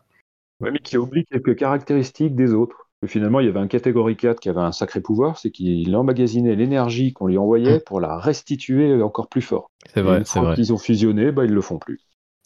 [0.62, 2.88] Ouais, mais qui oublie quelques caractéristiques des autres.
[3.04, 5.94] Et finalement, il y avait un catégorie 4 qui avait un sacré pouvoir, c'est qu'il
[5.96, 9.70] emmagasinait l'énergie qu'on lui envoyait pour la restituer encore plus fort.
[9.92, 10.54] C'est vrai, c'est vrai.
[10.54, 12.00] qu'ils ont fusionné, bah, ils le font plus.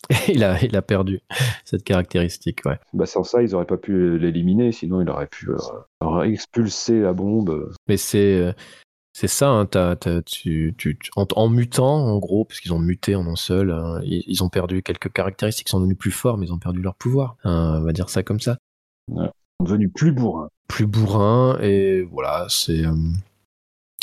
[0.28, 1.20] il, a, il a perdu
[1.64, 2.78] cette caractéristique, ouais.
[2.94, 7.12] Bah, sans ça, ils auraient pas pu l'éliminer, sinon il aurait pu euh, expulser la
[7.12, 7.70] bombe.
[7.88, 8.52] Mais c'est euh,
[9.18, 9.66] c'est ça, hein,
[10.26, 13.70] tu, tu, tu- en, en mutant, en gros, parce qu'ils ont muté en un seul,
[13.70, 16.58] hein, ils, ils ont perdu quelques caractéristiques, ils sont devenus plus forts, mais ils ont
[16.58, 17.38] perdu leur pouvoir.
[17.44, 18.58] Hein, on va dire ça comme ça.
[19.08, 19.14] Ils
[19.58, 20.50] sont devenus plus bourrins.
[20.68, 22.84] Plus bourrin, et voilà, c'est.
[22.84, 22.92] euh,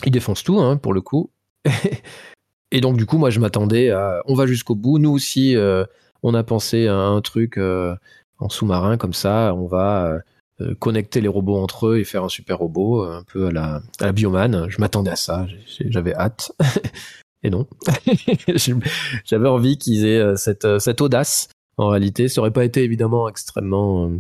[0.04, 1.30] ils défoncent tout, hein, pour le coup.
[2.72, 4.24] et donc, du coup, moi, je m'attendais à.
[4.26, 4.98] On va jusqu'au bout.
[4.98, 5.86] Nous aussi, euh,
[6.24, 7.96] on a pensé à un truc euh,
[8.40, 10.22] en sous-marin, comme ça, on va.
[10.62, 13.52] Euh, connecter les robots entre eux et faire un super robot, euh, un peu à
[13.52, 14.68] la, à la Bioman.
[14.70, 15.48] Je m'attendais à ça,
[15.80, 16.52] j'avais hâte.
[17.44, 17.66] et non.
[19.26, 21.50] J'avais envie qu'ils aient euh, cette, cette audace.
[21.78, 24.12] En réalité, ça aurait pas été évidemment extrêmement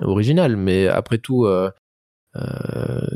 [0.00, 1.46] original, mais après tout,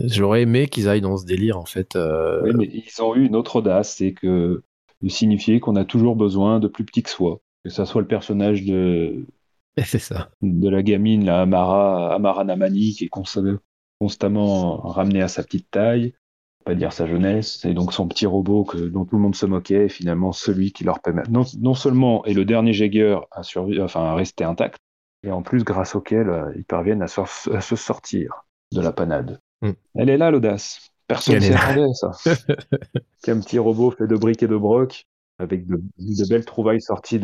[0.04, 1.98] j'aurais aimé qu'ils aillent dans ce délire, en fait.
[2.44, 4.62] Oui, mais ils ont eu une autre audace, c'est que
[5.02, 7.40] de signifier qu'on a toujours besoin de plus petit que soi.
[7.64, 9.26] Que ça soit le personnage de,
[9.84, 10.30] c'est ça.
[10.42, 13.58] de la gamine, la Amara, Amara Namani, qui est consta-
[14.00, 16.14] constamment ramenée à sa petite taille,
[16.64, 19.46] pas dire sa jeunesse, et donc son petit robot que, dont tout le monde se
[19.46, 23.42] moquait, est finalement celui qui leur permet non, non seulement est le dernier Jaeger à,
[23.42, 24.78] survi- enfin, à rester intact,
[25.22, 29.40] et en plus grâce auquel euh, ils parviennent à, se sortir de la panade.
[29.62, 29.70] Mm.
[29.96, 30.90] Elle est là l'audace.
[31.06, 32.12] Personne Elle s'y attendait ça.
[33.22, 35.06] Qu'un petit robot fait de briques et de broc,
[35.40, 35.80] avec de,
[36.28, 37.20] belles trouvailles sorties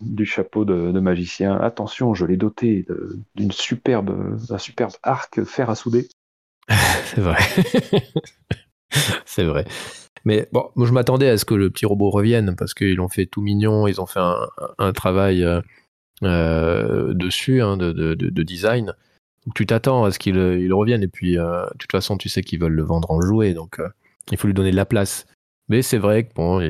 [0.00, 1.56] du chapeau de, magicien.
[1.56, 2.86] Attention, je l'ai doté
[3.34, 6.08] d'une superbe, d'un superbe arc fer à souder.
[6.68, 7.38] C'est vrai.
[9.24, 9.64] c'est vrai.
[10.24, 13.08] Mais bon, moi je m'attendais à ce que le petit robot revienne parce qu'ils l'ont
[13.08, 14.20] fait tout mignon, ils ont fait
[14.78, 15.60] un, travail euh,
[16.22, 18.94] euh, dessus hein, de, de, de- de design.
[19.44, 22.28] Donc, tu t'attends à ce qu'il il revienne et puis euh, de toute façon tu
[22.28, 23.80] sais qu'ils veulent le vendre en jouet donc
[24.30, 25.26] il faut lui donner de la place.
[25.68, 26.60] Mais c'est vrai que bon,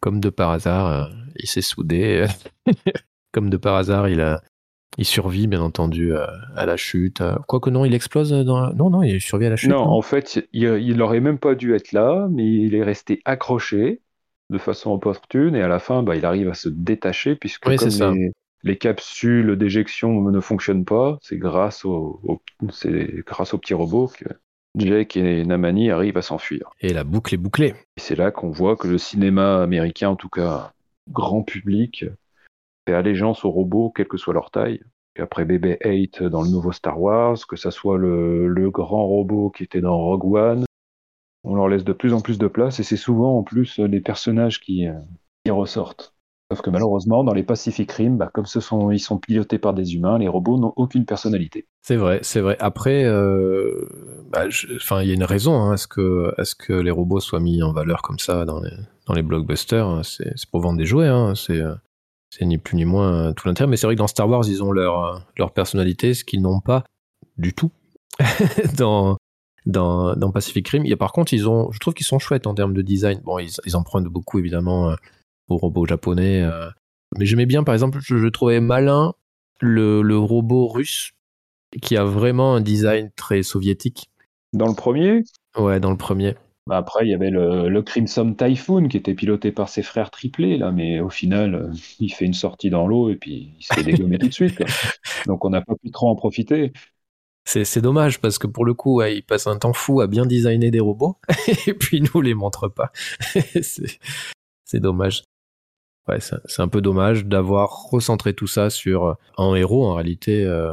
[0.00, 2.26] comme de par hasard, euh, il s'est soudé.
[3.32, 4.42] comme de par hasard, il a
[4.98, 6.26] il survit bien entendu euh,
[6.56, 7.20] à la chute.
[7.22, 7.36] euh.
[7.48, 8.72] Quoique non, il explose dans la...
[8.74, 9.70] Non, non, il survit à la chute.
[9.70, 13.20] Non, en fait, il, il aurait même pas dû être là, mais il est resté
[13.24, 14.00] accroché
[14.48, 17.76] de façon opportune, et à la fin, bah, il arrive à se détacher, puisque Oui,
[17.76, 18.32] comme les,
[18.62, 22.42] les capsules d'éjection ne fonctionnent pas, c'est grâce au, au-
[22.72, 24.24] c'est grâce au petit robot que
[24.76, 26.70] Jake et Namani arrivent à s'enfuir.
[26.80, 27.74] Et la boucle est bouclée.
[27.96, 30.72] Et c'est là qu'on voit que le cinéma américain, en tout cas
[31.08, 32.04] grand public,
[32.86, 34.80] fait allégeance aux robots, quelle que soit leur taille.
[35.16, 39.50] Et après BB-8 dans le nouveau Star Wars, que ça soit le, le grand robot
[39.50, 40.64] qui était dans Rogue One,
[41.42, 44.00] on leur laisse de plus en plus de place et c'est souvent en plus les
[44.00, 44.98] personnages qui, euh,
[45.44, 46.14] qui ressortent.
[46.50, 48.44] Sauf que malheureusement, dans les Pacific Rim, bah, comme
[48.92, 51.68] ils sont pilotés par des humains, les robots n'ont aucune personnalité.
[51.80, 52.56] C'est vrai, c'est vrai.
[52.58, 53.86] Après, euh,
[54.32, 57.20] bah, il y a une raison hein, à ce que, à ce que les robots
[57.20, 59.86] soient mis en valeur comme ça dans les, blockbusters.
[59.86, 60.02] hein.
[60.02, 61.06] C'est pour vendre des jouets.
[61.06, 61.34] Hein.
[61.36, 61.62] C'est,
[62.44, 63.68] ni plus ni moins euh, tout l'intérêt.
[63.68, 66.60] Mais c'est vrai que dans Star Wars, ils ont leur, euh, personnalité, ce qu'ils n'ont
[66.60, 66.82] pas
[67.38, 67.70] du tout
[68.76, 69.16] dans,
[70.34, 70.82] Pacific Rim.
[70.90, 73.20] A, par contre, ils ont, je trouve qu'ils sont chouettes en termes de design.
[73.22, 74.96] Bon, ils, ils empruntent beaucoup évidemment euh,
[75.50, 76.42] aux robots japonais.
[76.42, 76.68] euh.
[77.18, 79.14] Mais j'aimais bien, par exemple, je, je trouvais malin
[79.60, 81.12] le, le robot russe
[81.82, 84.10] qui a vraiment un design très soviétique.
[84.52, 85.22] Dans le premier,
[85.56, 86.36] Ouais, dans le premier.
[86.66, 90.10] Bah, Après, il y avait le, le Crimson Typhoon qui était piloté par ses frères
[90.10, 93.62] triplés, là, mais au final, euh, il fait une sortie dans l'eau et puis il
[93.64, 94.56] se fait dégommer tout de suite.
[94.56, 94.66] quoi.
[95.26, 96.72] Donc on n'a pas pu trop en profiter.
[97.44, 100.24] C'est dommage parce que pour le coup, ouais, ils passent un temps fou à bien
[100.24, 101.18] designer des robots
[101.66, 102.92] et puis ils nous les montrent pas.
[104.64, 105.24] c'est dommage.
[106.10, 110.72] Ouais, c'est un peu dommage d'avoir recentré tout ça sur un héros en réalité, euh,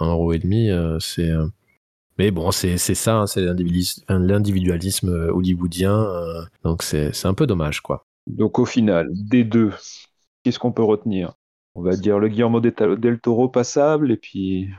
[0.00, 0.70] un héros et demi.
[0.70, 1.46] euh, c'est euh,
[2.18, 3.42] mais bon, c'est c'est ça, hein, c'est
[4.08, 5.94] l'individualisme euh, hollywoodien.
[6.04, 8.06] euh, donc c'est c'est un peu dommage, quoi.
[8.26, 9.72] Donc au final, des deux,
[10.42, 11.34] qu'est-ce qu'on peut retenir?
[11.74, 14.70] On va dire le Guillermo del del Toro passable et puis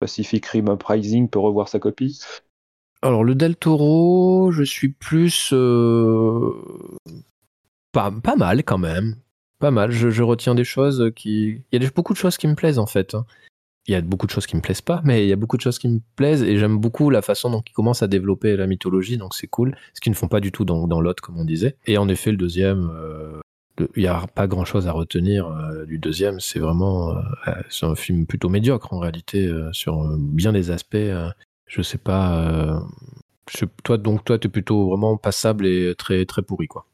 [0.00, 2.20] Pacific Rim Uprising peut revoir sa copie?
[3.02, 5.50] Alors, le Del Toro, je suis plus.
[5.52, 6.52] euh,
[7.92, 9.16] pas, mal quand même.
[9.58, 9.90] Pas mal.
[9.90, 11.62] Je, retiens des choses qui.
[11.72, 13.14] Il y a beaucoup de choses qui me plaisent en fait.
[13.14, 13.24] hein.
[13.88, 15.56] Il y a beaucoup de choses qui me plaisent pas, mais il y a beaucoup
[15.56, 18.54] de choses qui me plaisent et j'aime beaucoup la façon dont ils commencent à développer
[18.54, 19.74] la mythologie, donc c'est cool.
[19.94, 21.74] Ce qu'ils ne font pas du tout dans, l'autre, comme on disait.
[21.86, 23.40] Et en effet, le deuxième, euh,
[23.96, 26.38] il n'y a pas grand chose à retenir euh, du deuxième.
[26.38, 27.16] C'est vraiment.
[27.16, 30.96] euh, c'est un film plutôt médiocre en réalité, sur bien des aspects.
[31.66, 32.82] je sais pas.
[33.84, 36.84] toi, donc, toi, tu es plutôt vraiment passable et très, très pourri, quoi.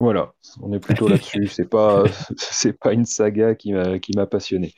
[0.00, 1.46] Voilà, on est plutôt là-dessus.
[1.52, 2.04] C'est pas,
[2.36, 4.74] c'est pas une saga qui m'a, qui m'a passionné.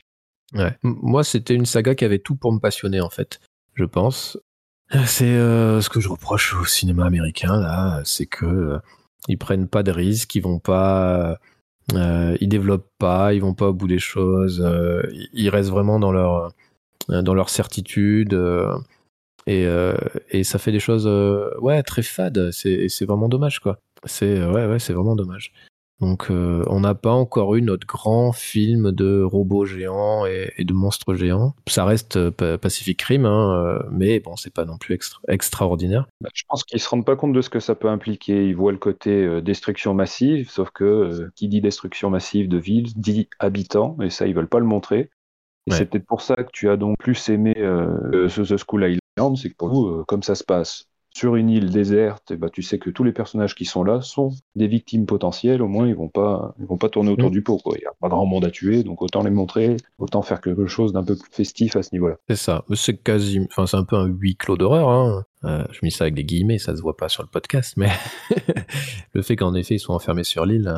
[0.53, 0.75] Ouais.
[0.81, 3.39] Moi, c'était une saga qui avait tout pour me passionner, en fait,
[3.75, 4.37] je pense.
[5.05, 8.79] C'est euh, ce que je reproche au cinéma américain, là, c'est que euh,
[9.27, 11.37] ils prennent pas de risques, ils vont pas,
[11.93, 15.03] euh, ils développent pas, ils vont pas au bout des choses, euh,
[15.33, 16.53] ils- restent vraiment dans leur,
[17.07, 18.33] dans leur certitude,
[19.49, 19.95] et, euh,
[20.29, 22.51] et ça fait des choses, euh, ouais, très fades.
[22.51, 23.79] C'est, vraiment dommage, quoi.
[24.05, 25.53] C'est, ouais, ouais, c'est vraiment dommage.
[25.99, 30.65] Donc, euh, on n'a pas encore eu notre grand film de robots géants et, et
[30.65, 31.55] de monstres géants.
[31.67, 35.19] Ça reste euh, Pa- Pacific Rim, hein, euh, mais bon, c'est pas non plus extra-
[35.27, 36.07] extraordinaire.
[36.21, 38.47] Bah, je pense qu'ils se rendent pas compte de ce que ça peut impliquer.
[38.47, 42.59] Ils voient le côté euh, destruction massive, sauf que euh, qui dit destruction massive de
[42.59, 45.09] ville dit habitants, et ça, ils veulent pas le montrer.
[45.65, 45.77] Et Ouais.
[45.77, 48.99] c'est peut-être pour ça que tu as donc plus aimé euh, ce The School Island,
[49.35, 52.49] c'est que pour vous, euh, comme ça se passe sur une île déserte, et bah,
[52.53, 55.87] tu sais que tous les personnages qui sont là sont des victimes potentielles, au moins
[55.87, 57.33] ils vont pas, ils vont pas tourner autour Mm.
[57.33, 57.57] du pot.
[57.57, 57.73] quoi.
[57.77, 60.67] Il n'y a pas grand monde à tuer, donc autant les montrer, autant faire quelque
[60.67, 62.17] chose d'un peu plus festif à ce niveau-là.
[62.29, 62.63] C'est ça.
[62.75, 64.87] C'est quasi, enfin, c'est un peu un huis clos d'horreur.
[64.89, 65.25] Hein.
[65.45, 67.89] Euh, je mets ça avec des guillemets, ça se voit pas sur le podcast, mais
[69.13, 70.71] le fait qu'en effet ils soient enfermés sur l'île,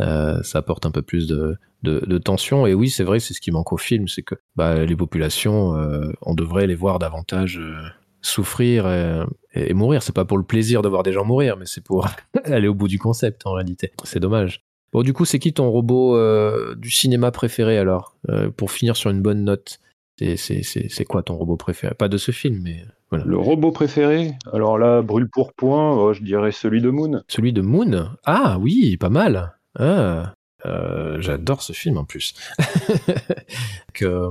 [0.00, 2.66] euh, ça apporte un peu plus de, de, de tension.
[2.66, 5.76] Et oui, c'est vrai, c'est ce qui manque au film, c'est que bah, les populations,
[5.76, 7.82] euh, on devrait les voir davantage euh,
[8.22, 9.22] souffrir et,
[9.54, 10.02] et mourir.
[10.02, 12.06] C'est pas pour le plaisir de voir des gens mourir, mais c'est pour
[12.44, 13.92] aller au bout du concept en réalité.
[14.04, 14.64] C'est dommage.
[14.92, 16.18] Bon, du coup, c'est qui ton robot
[16.74, 18.16] du cinéma préféré alors?
[18.56, 19.78] Pour finir sur une bonne note,
[20.18, 21.94] c'est quoi ton robot préféré?
[21.94, 23.24] Pas de ce film, mais voilà.
[23.24, 27.22] Le robot préféré, alors là, brûle pour point, oh, je dirais celui de Moon.
[27.28, 28.10] Celui de Moon?
[28.24, 29.52] Ah oui, pas mal.
[29.78, 30.34] Ah,
[30.66, 32.34] euh, J'adore ce film en plus.
[33.94, 34.30] que, euh,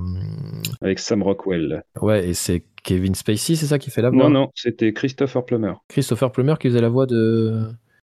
[0.81, 1.83] Avec Sam Rockwell.
[2.01, 4.23] ouais, et c'est Kevin Spacey, c'est ça qui fait la voix?
[4.23, 5.73] Non, non, c'était Christopher Plummer.
[5.87, 7.71] Christopher Plummer qui faisait la voix de.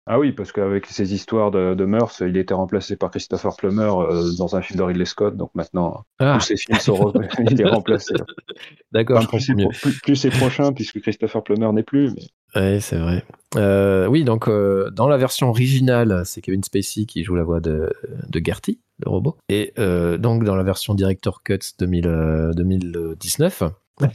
[0.06, 3.88] Ah oui, parce qu'avec ces histoires de, de mœurs, il était remplacé par Christopher Plummer
[4.00, 7.28] euh, dans un film de Ridley Scott, donc maintenant, Ah, tous ces films sont re-
[7.50, 8.14] il est remplacé.
[8.92, 12.12] d'accord, Enfin, plus, plus- plus c'est prochain, puisque Christopher Plummer n'est plus.
[12.16, 12.60] Mais...
[12.60, 13.24] Ouais, c'est vrai.
[13.56, 17.60] Euh, oui, donc euh, dans la version originale, c'est Kevin Spacey qui joue la voix
[17.60, 17.92] de,
[18.28, 19.36] de Gertie, le robot.
[19.50, 23.62] Et euh, donc dans la version Director Cuts 2000, euh, 2019,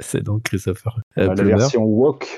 [0.00, 1.56] c'est donc Christopher euh, la Plummer.
[1.56, 2.28] version Walk,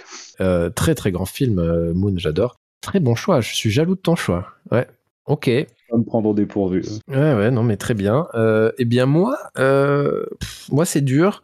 [0.41, 2.57] Euh, très très grand film, euh, Moon, j'adore.
[2.81, 4.53] Très bon choix, je suis jaloux de ton choix.
[4.71, 4.87] Ouais,
[5.27, 5.49] ok.
[5.91, 6.83] va me prendre au dépourvu.
[7.09, 8.27] Ouais, ouais, non, mais très bien.
[8.35, 11.43] Euh, eh bien, moi, euh, pff, moi, c'est dur.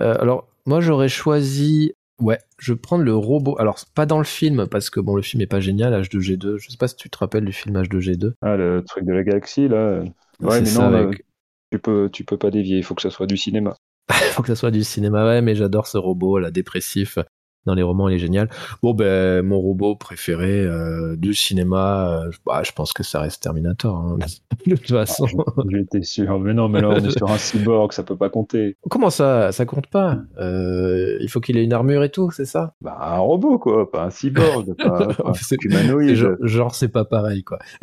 [0.00, 1.92] Euh, alors, moi, j'aurais choisi.
[2.20, 3.56] Ouais, je vais prendre le robot.
[3.58, 6.56] Alors, pas dans le film, parce que bon, le film est pas génial, H2G2.
[6.58, 8.34] Je sais pas si tu te rappelles du film H2G2.
[8.42, 10.02] Ah, le truc de la galaxie, là.
[10.40, 11.24] Ouais, mais non, avec-
[11.72, 13.76] tu, peux, tu peux pas dévier, il faut que ça soit du cinéma.
[14.32, 17.18] faut que ça soit du cinéma, ouais, mais j'adore ce robot, là, dépressif.
[17.66, 18.48] Dans les romans, il est génial.
[18.82, 23.42] Bon, ben, mon robot préféré euh, du cinéma, euh, bah, je pense que ça reste
[23.42, 23.96] Terminator.
[23.96, 24.18] hein.
[24.66, 25.26] De toute façon.
[25.68, 26.38] J'étais sûr.
[26.40, 28.76] Mais non, mais là, on est sur un cyborg, ça peut pas compter.
[28.88, 30.18] Comment ça Ça compte pas?
[30.38, 32.74] Euh, Il faut qu'il ait une armure et tout, c'est ça?
[32.80, 36.14] Bah, un robot, quoi, pas un cyborg, pas, pas humanoïde.
[36.14, 37.58] Genre, genre, c'est pas pareil, quoi.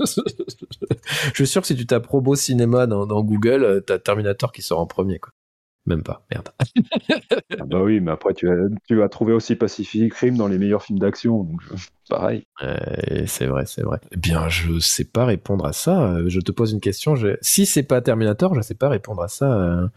[0.00, 4.62] je suis sûr que si tu tapes robot cinéma dans, dans Google, t'as Terminator qui
[4.62, 5.32] sort en premier, quoi.
[5.86, 6.48] Même pas, merde.
[7.60, 8.54] Ah bah oui, mais après, tu as,
[8.88, 12.42] tu as trouvé aussi Pacific Rim dans les meilleurs films d'action, donc je- pareil.
[12.62, 12.76] Euh,
[13.26, 14.00] c'est vrai, c'est vrai.
[14.12, 16.14] Eh bien, je sais pas répondre à ça.
[16.14, 17.14] Euh, Je te pose une question.
[17.14, 19.52] je- Si c'est pas Terminator, je sais pas répondre à ça.
[19.52, 19.88] Euh,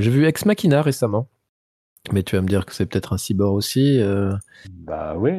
[0.00, 1.28] J'ai vu Ex Machina récemment.
[2.12, 4.00] Mais tu vas me dire que c'est peut-être un cyborg aussi.
[4.00, 4.32] euh.
[4.70, 5.32] Bah oui.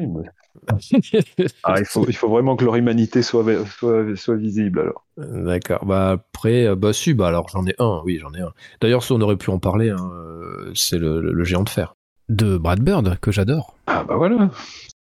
[1.64, 5.04] Ah, il, faut, il faut vraiment que leur humanité soit, soit, soit visible, alors.
[5.16, 5.84] D'accord.
[5.84, 8.02] Bah après, euh, bah si, bah alors j'en ai un.
[8.04, 8.52] Oui, j'en ai un.
[8.80, 9.90] D'ailleurs, ça on aurait pu en parler.
[9.90, 11.94] hein, euh, C'est le, le- le géant de fer
[12.28, 13.74] de Brad Bird que j'adore.
[13.86, 14.50] Ah bah voilà.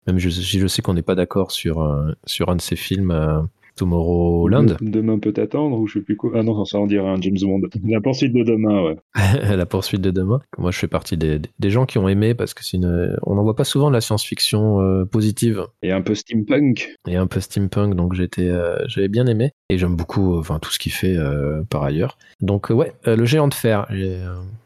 [0.08, 2.76] Même je, si je sais qu'on n'est pas d'accord sur euh, sur un de ses
[2.76, 3.42] films, euh,
[3.76, 6.32] Tomorrowland, Demain peut attendre, ou je sais plus quoi.
[6.36, 7.62] Ah non, ça on dirait un James Bond.
[7.84, 8.96] La poursuite de demain, ouais.
[9.56, 10.42] la poursuite de demain.
[10.58, 13.36] Moi, je fais partie des, des gens qui ont aimé parce que c'est une, on
[13.36, 16.96] n'en voit pas souvent de la science-fiction euh, positive Et un peu steampunk.
[17.08, 20.60] et un peu steampunk, donc j'étais, euh, j'avais bien aimé et j'aime beaucoup, euh, enfin
[20.60, 22.18] tout ce qu'il fait euh, par ailleurs.
[22.42, 23.88] Donc ouais, le géant de fer.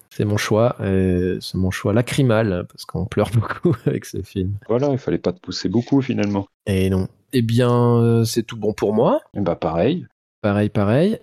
[0.10, 4.54] C'est mon choix, c'est mon choix lacrymal, parce qu'on pleure beaucoup avec ce film.
[4.68, 6.48] Voilà, il fallait pas te pousser beaucoup finalement.
[6.66, 7.08] Et non.
[7.34, 9.20] Eh bien, euh, c'est tout bon pour moi.
[9.34, 10.06] Et bah pareil.
[10.42, 11.20] Pareil, pareil.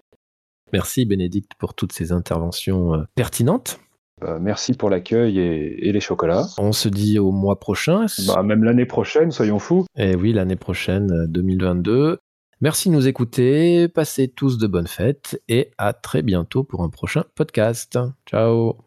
[0.73, 3.81] Merci Bénédicte pour toutes ces interventions euh, pertinentes.
[4.21, 6.47] Bah, merci pour l'accueil et, et les chocolats.
[6.59, 8.07] On se dit au mois prochain.
[8.27, 9.87] Bah, même l'année prochaine, soyons fous.
[9.97, 12.19] Et oui, l'année prochaine, euh, 2022.
[12.61, 13.89] Merci de nous écouter.
[13.89, 17.99] Passez tous de bonnes fêtes et à très bientôt pour un prochain podcast.
[18.27, 18.79] Ciao